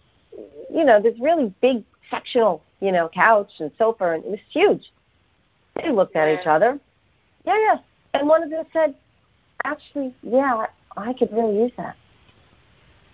[0.73, 4.93] you know, this really big sectional, you know, couch and sofa, and it was huge.
[5.77, 6.79] They looked at each other.
[7.45, 7.77] Yeah, yeah.
[8.15, 8.95] And one of them said,
[9.65, 11.97] actually, yeah, I could really use that.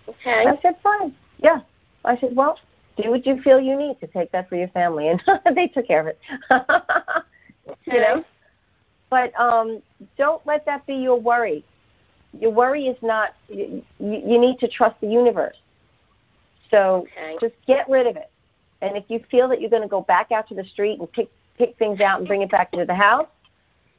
[0.07, 0.45] Okay.
[0.47, 1.13] I said, fine.
[1.39, 1.61] Yeah.
[2.03, 2.59] I said, well,
[3.01, 5.09] do what you feel you need to take that for your family.
[5.45, 6.19] And they took care of it.
[6.51, 7.75] okay.
[7.85, 8.25] You know?
[9.09, 9.81] But um,
[10.17, 11.63] don't let that be your worry
[12.39, 15.57] your worry is not you, you need to trust the universe
[16.71, 17.37] so okay.
[17.39, 18.29] just get rid of it
[18.81, 21.11] and if you feel that you're going to go back out to the street and
[21.11, 23.27] pick pick things out and bring it back into the house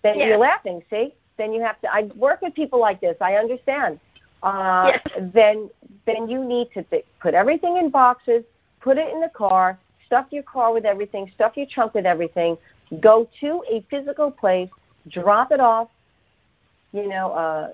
[0.02, 0.28] then yes.
[0.28, 3.98] you're laughing see then you have to i work with people like this i understand
[4.42, 5.30] uh, yes.
[5.34, 5.70] then
[6.04, 8.44] then you need to th- put everything in boxes
[8.80, 12.56] put it in the car stuff your car with everything stuff your trunk with everything
[13.00, 14.70] go to a physical place
[15.08, 15.88] drop it off
[16.92, 17.70] you know, uh,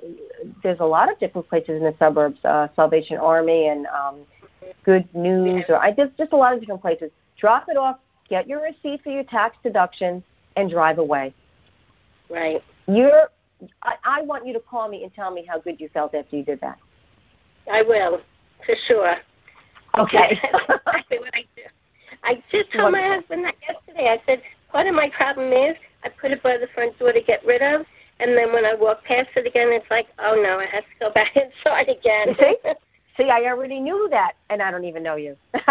[0.62, 4.20] there's a lot of different places in the suburbs, uh, Salvation Army and um,
[4.84, 7.10] Good News, or I just just a lot of different places.
[7.38, 7.98] Drop it off,
[8.28, 10.22] get your receipt for your tax deduction,
[10.56, 11.34] and drive away.
[12.30, 12.62] Right.
[12.88, 13.28] You're.
[13.82, 16.36] I, I want you to call me and tell me how good you felt after
[16.36, 16.78] you did that.
[17.70, 18.20] I will,
[18.66, 19.14] for sure.
[19.98, 20.32] Okay.
[20.68, 21.62] exactly what I do.
[22.24, 24.08] I did tell my husband that yesterday.
[24.08, 27.20] I said, part of my problem is I put it by the front door to
[27.20, 27.86] get rid of,
[28.22, 30.90] and then when I walk past it again, it's like, oh no, I have to
[31.00, 32.36] go back inside again.
[32.38, 32.56] See?
[33.16, 35.36] See, I already knew that, and I don't even know you.
[35.54, 35.68] exactly.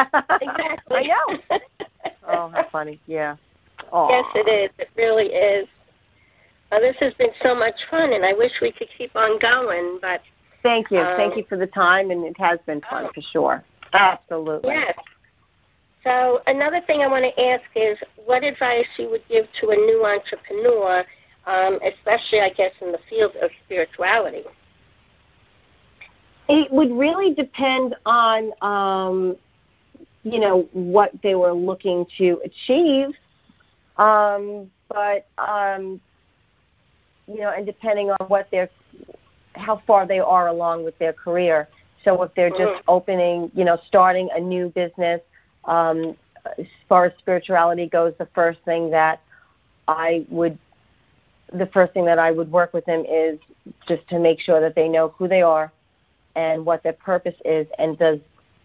[0.90, 1.40] I know.
[2.28, 3.00] oh, how funny!
[3.08, 3.36] Yeah.
[3.92, 4.10] Aww.
[4.10, 4.70] Yes, it is.
[4.78, 5.68] It really is.
[6.70, 10.00] Well, this has been so much fun, and I wish we could keep on going,
[10.02, 10.22] but.
[10.62, 11.00] Thank you.
[11.00, 13.64] Um, Thank you for the time, and it has been fun oh, for sure.
[13.94, 14.70] Absolutely.
[14.70, 14.94] Yes.
[16.04, 19.76] So another thing I want to ask is, what advice you would give to a
[19.76, 21.04] new entrepreneur,
[21.46, 24.44] um, especially, I guess, in the field of spirituality?
[26.48, 29.38] It would really depend on, um,
[30.24, 33.10] you know, what they were looking to achieve,
[33.98, 36.02] um, but um,
[37.28, 38.70] you know, and depending on what their,
[39.54, 41.68] how far they are along with their career.
[42.04, 42.90] So if they're just mm-hmm.
[42.90, 45.22] opening, you know, starting a new business,
[45.66, 46.18] um,
[46.58, 49.22] as far as spirituality goes, the first thing that
[49.88, 50.58] I would,
[51.52, 53.40] the first thing that I would work with them is
[53.88, 55.72] just to make sure that they know who they are
[56.36, 58.20] and what their purpose is, and does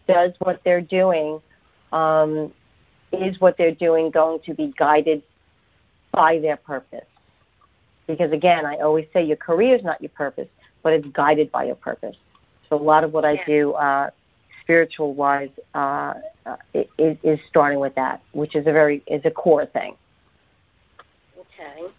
[0.06, 1.40] does what they're doing,
[1.92, 2.52] um,
[3.12, 5.22] is what they're doing going to be guided
[6.12, 7.04] by their purpose?
[8.06, 10.48] Because again, I always say your career is not your purpose,
[10.82, 12.16] but it's guided by your purpose.
[12.68, 14.10] So a lot of what I do, uh,
[14.62, 16.14] spiritual wise, uh,
[16.46, 19.96] uh, is, is starting with that, which is a very is a core thing.
[21.36, 21.92] Okay.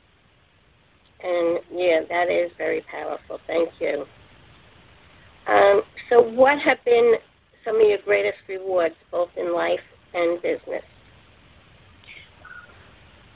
[1.24, 3.39] And yeah, that is very powerful.
[3.47, 4.05] Thank you.
[5.47, 7.15] Um, so, what have been
[7.63, 9.80] some of your greatest rewards, both in life
[10.13, 10.84] and business?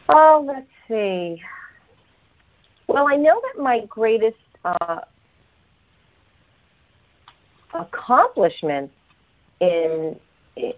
[0.09, 1.41] Oh, let's see.
[2.87, 4.99] Well, I know that my greatest uh,
[7.73, 8.91] accomplishment
[9.61, 10.19] in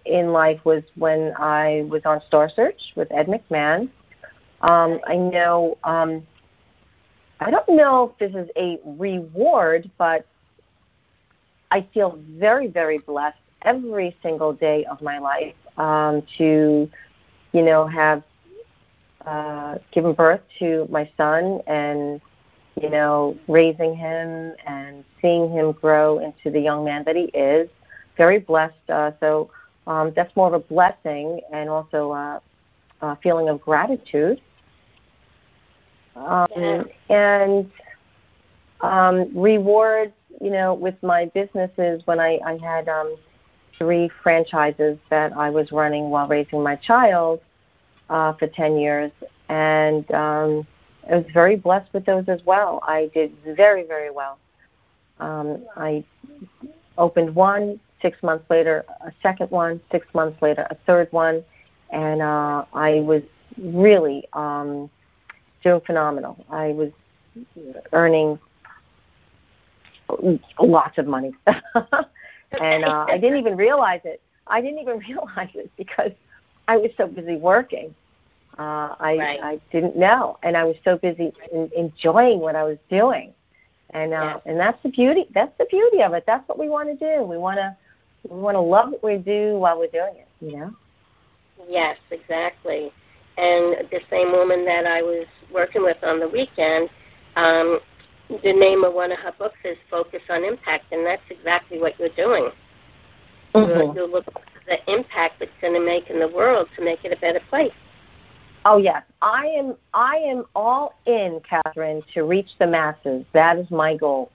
[0.06, 3.89] in life was when I was on Star Search with Ed McMahon.
[4.62, 5.78] Um, I know.
[5.84, 6.26] Um,
[7.46, 10.26] I don't know if this is a reward, but
[11.72, 16.89] I feel very, very blessed every single day of my life um, to,
[17.52, 18.24] you know, have
[19.26, 22.20] uh, given birth to my son and
[22.82, 27.70] you know raising him and seeing him grow into the young man that he is.
[28.18, 28.89] Very blessed.
[28.89, 29.50] Uh, so
[29.88, 32.39] um, that's more of a blessing and also uh,
[33.02, 34.41] a feeling of gratitude.
[36.16, 36.84] Um, yeah.
[37.09, 37.72] And
[38.82, 43.16] um, rewards, you know, with my businesses when I, I had um,
[43.78, 47.41] three franchises that I was running while raising my child
[48.09, 49.11] uh, for 10 years,
[49.49, 50.68] and um,
[51.09, 52.82] I was very blessed with those as well.
[52.84, 54.38] I did very, very well.
[55.20, 56.03] Um, I
[56.97, 61.43] opened one, six months later, a second one, six months later, a third one,
[61.89, 63.24] and uh, I was
[63.57, 64.89] really um,
[65.64, 66.45] doing phenomenal.
[66.49, 66.91] I was
[67.91, 68.39] earning
[70.59, 74.22] lots of money, and uh, I didn't even realize it.
[74.47, 76.11] I didn't even realize it because
[76.68, 77.95] I was so busy working.
[78.57, 79.39] Uh, I right.
[79.41, 83.34] I didn't know, and I was so busy in, enjoying what I was doing,
[83.91, 85.26] and uh, and that's the beauty.
[85.34, 86.24] That's the beauty of it.
[86.28, 87.24] That's what we want to do.
[87.24, 87.76] We want to
[88.30, 90.28] we want to love what we do while we're doing it.
[90.39, 90.76] You know.
[91.68, 92.91] Yes, exactly.
[93.38, 96.90] And the same woman that I was working with on the weekend,
[97.36, 97.80] um,
[98.30, 102.00] the name of one of her books is Focus on Impact, and that's exactly what
[102.00, 102.50] you're doing.
[103.54, 103.96] Mm-hmm.
[103.96, 107.16] You're, looking for the impact it's going to make in the world to make it
[107.16, 107.72] a better place.
[108.66, 109.76] Oh yes, I am.
[109.94, 113.26] I am all in, Catherine, to reach the masses.
[113.34, 114.32] That is my goal.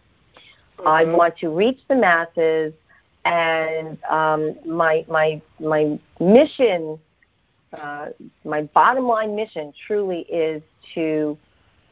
[0.79, 0.87] Mm-hmm.
[0.87, 2.75] I want to reach the masses,
[3.25, 6.99] and um, my my my mission,
[7.73, 8.07] uh,
[8.45, 10.63] my bottom line mission, truly is
[10.95, 11.37] to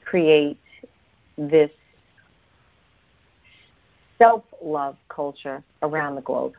[0.05, 0.59] create
[1.37, 1.71] this
[4.19, 6.55] self love culture around the globe,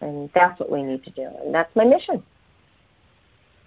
[0.00, 2.22] and that's what we need to do, and that's my mission.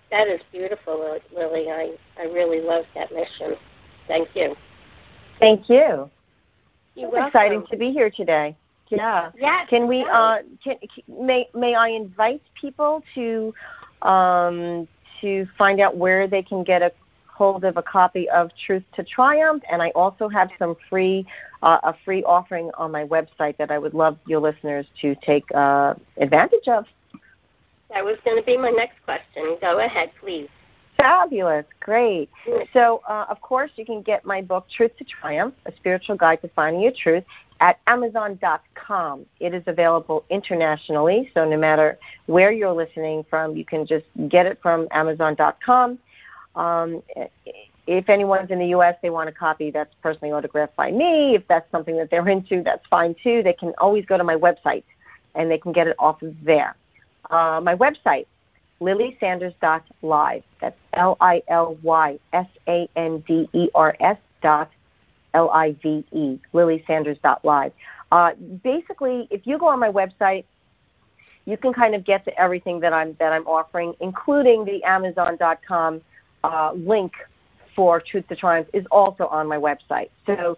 [0.10, 1.72] That is beautiful, Lily.
[1.72, 3.56] I, I really love that mission.
[4.08, 4.56] Thank you.
[5.40, 6.10] Thank you.
[6.96, 8.56] You're it's exciting to be here today.
[8.90, 9.32] Yeah.
[9.40, 9.70] Yes.
[9.70, 10.06] Can we?
[10.12, 10.76] Uh, can,
[11.08, 13.54] may May I invite people to
[14.02, 14.88] um,
[15.22, 16.92] to find out where they can get a
[17.26, 21.26] hold of a copy of Truth to Triumph, and I also have some free
[21.64, 25.46] uh, a free offering on my website that I would love your listeners to take
[25.54, 26.86] uh, advantage of.
[27.94, 29.58] That was going to be my next question.
[29.60, 30.50] Go ahead, please.
[30.98, 31.66] Fabulous.
[31.80, 32.30] Great.
[32.74, 36.42] So, uh, of course, you can get my book, Truth to Triumph A Spiritual Guide
[36.44, 37.24] to Finding Your Truth,
[37.62, 39.26] at Amazon.com.
[39.40, 44.48] It is available internationally, so no matter where you're listening from, you can just get
[44.48, 46.00] it from Amazon.com.
[46.56, 47.04] Um,
[47.88, 51.36] if anyone's in the U.S., they want a copy that's personally autographed by me.
[51.36, 53.44] If that's something that they're into, that's fine too.
[53.44, 54.84] They can always go to my website
[55.36, 56.76] and they can get it off of there.
[57.30, 58.26] Uh, my website,
[58.82, 60.44] lilysanders.live.
[60.60, 64.70] That's L I L Y S A N D E R S dot
[65.34, 67.72] L I V E, lilysanders.live.
[68.12, 70.44] Uh, basically, if you go on my website,
[71.46, 76.02] you can kind of get to everything that I'm that I'm offering, including the Amazon.com
[76.44, 77.14] uh, link
[77.76, 80.10] for Truth to Triumph is also on my website.
[80.26, 80.58] So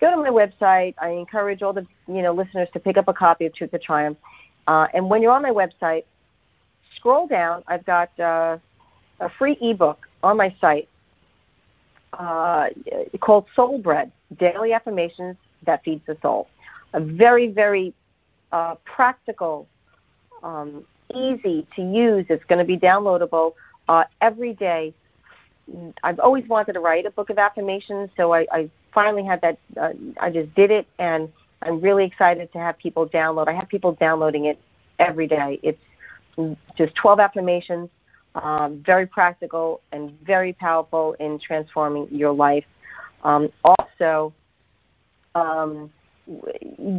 [0.00, 0.94] go to my website.
[0.98, 3.78] I encourage all the you know listeners to pick up a copy of Truth to
[3.78, 4.18] Triumph.
[4.66, 6.04] Uh, and when you're on my website,
[6.96, 7.62] scroll down.
[7.66, 8.58] I've got uh,
[9.20, 10.88] a free ebook on my site
[12.18, 12.68] uh,
[13.20, 16.48] called Soul Bread: Daily Affirmations That Feeds the Soul.
[16.92, 17.92] A very very
[18.52, 19.68] uh, practical,
[20.42, 20.84] um,
[21.14, 22.26] easy to use.
[22.28, 23.54] It's going to be downloadable
[23.88, 24.94] uh, every day
[26.02, 29.58] I've always wanted to write a book of affirmations, so I, I finally had that.
[29.76, 33.48] Uh, I just did it, and I'm really excited to have people download.
[33.48, 34.58] I have people downloading it
[34.98, 35.58] every day.
[35.62, 35.80] It's
[36.76, 37.88] just 12 affirmations,
[38.34, 42.64] um, very practical and very powerful in transforming your life.
[43.22, 44.32] Um, also,
[45.34, 45.90] um,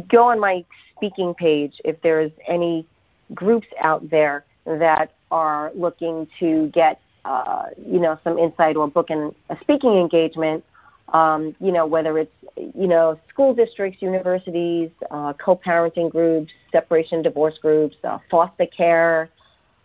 [0.08, 0.64] go on my
[0.94, 2.86] speaking page if there's any
[3.34, 9.34] groups out there that are looking to get uh, you know, some insight or booking
[9.50, 10.64] a speaking engagement,
[11.12, 17.58] um, you know, whether it's, you know, school districts, universities, uh, co-parenting groups, separation divorce
[17.58, 19.28] groups, uh, foster care,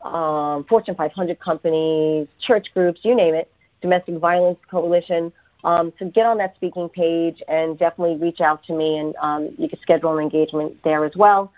[0.03, 5.31] um, Fortune 500 companies, church groups, you name it, domestic violence coalition.
[5.63, 9.69] Um, get on that speaking page and definitely reach out to me, and um, you
[9.69, 11.51] can schedule an engagement there as well.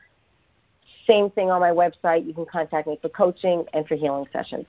[1.08, 2.26] Same thing on my website.
[2.26, 4.66] You can contact me for coaching and for healing sessions.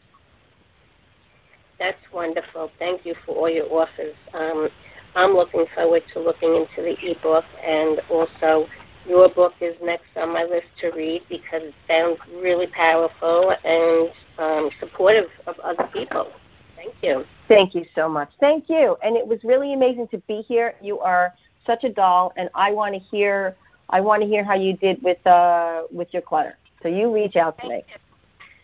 [1.79, 2.71] That's wonderful.
[2.79, 4.15] Thank you for all your offers.
[4.33, 4.69] Um,
[5.17, 8.69] I'm looking forward to looking into the ebook, and also
[9.07, 14.11] your book is next on my list to read because it sounds really powerful and
[14.39, 16.29] um, supportive of other people.
[16.77, 17.25] Thank you.
[17.49, 18.31] Thank you so much.
[18.41, 18.97] Thank you.
[19.03, 20.75] And it was really amazing to be here.
[20.83, 21.35] You are
[21.67, 23.57] such a doll, and I want to hear.
[23.91, 26.57] I want to hear how you did with uh, with your clutter.
[26.83, 27.85] So you reach out to me.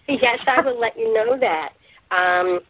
[0.08, 1.72] Yes, I will let you know that.
[2.10, 2.60] Um,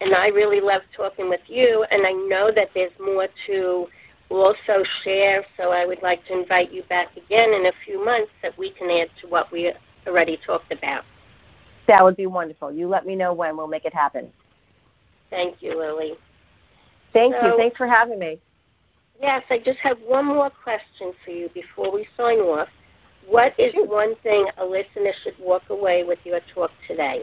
[0.00, 3.86] and I really love talking with you, and I know that there's more to
[4.30, 8.30] also share, so I would like to invite you back again in a few months
[8.42, 9.72] that we can add to what we
[10.06, 11.04] already talked about.
[11.88, 12.72] That would be wonderful.
[12.72, 13.56] You let me know when.
[13.56, 14.32] We'll make it happen.
[15.30, 16.12] Thank you, Lily.
[17.12, 17.56] Thank so, you.
[17.56, 18.38] Thanks for having me.
[19.20, 22.68] Yes, I just have one more question for you before we sign off.
[23.28, 27.22] What is one thing a listener should walk away with your talk today?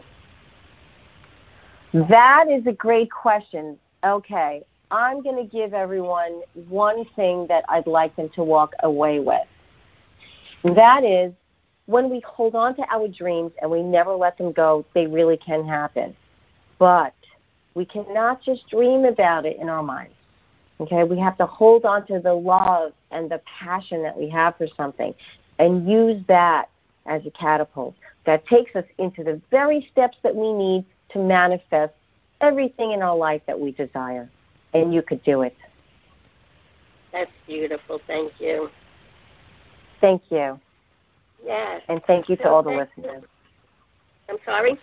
[1.92, 3.78] That is a great question.
[4.04, 9.20] Okay, I'm going to give everyone one thing that I'd like them to walk away
[9.20, 9.46] with.
[10.64, 11.32] That is
[11.86, 15.36] when we hold on to our dreams and we never let them go, they really
[15.36, 16.14] can happen.
[16.78, 17.14] But
[17.74, 20.14] we cannot just dream about it in our minds.
[20.80, 24.56] Okay, we have to hold on to the love and the passion that we have
[24.56, 25.14] for something
[25.58, 26.68] and use that
[27.06, 27.94] as a catapult
[28.26, 31.94] that takes us into the very steps that we need to manifest
[32.40, 34.28] everything in our life that we desire.
[34.74, 35.56] And you could do it.
[37.12, 38.00] That's beautiful.
[38.06, 38.68] Thank you.
[40.00, 40.60] Thank you.
[41.44, 41.82] Yes.
[41.88, 43.24] And thank you to all the listeners.
[44.28, 44.78] I'm sorry?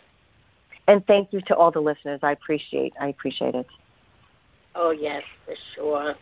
[0.87, 2.19] And thank you to all the listeners.
[2.23, 3.67] I appreciate I appreciate it.
[4.75, 6.15] Oh yes, for sure.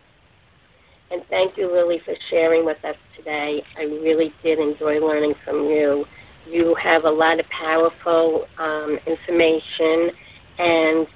[1.12, 3.64] And thank you, Lily, for sharing with us today.
[3.78, 6.06] I really did enjoy learning from you.
[6.50, 10.12] You have a lot of powerful um, information,
[10.58, 11.08] and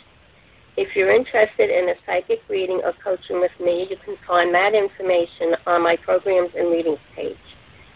[0.76, 4.74] If you're interested in a psychic reading or coaching with me, you can find that
[4.74, 7.38] information on my programs and readings page.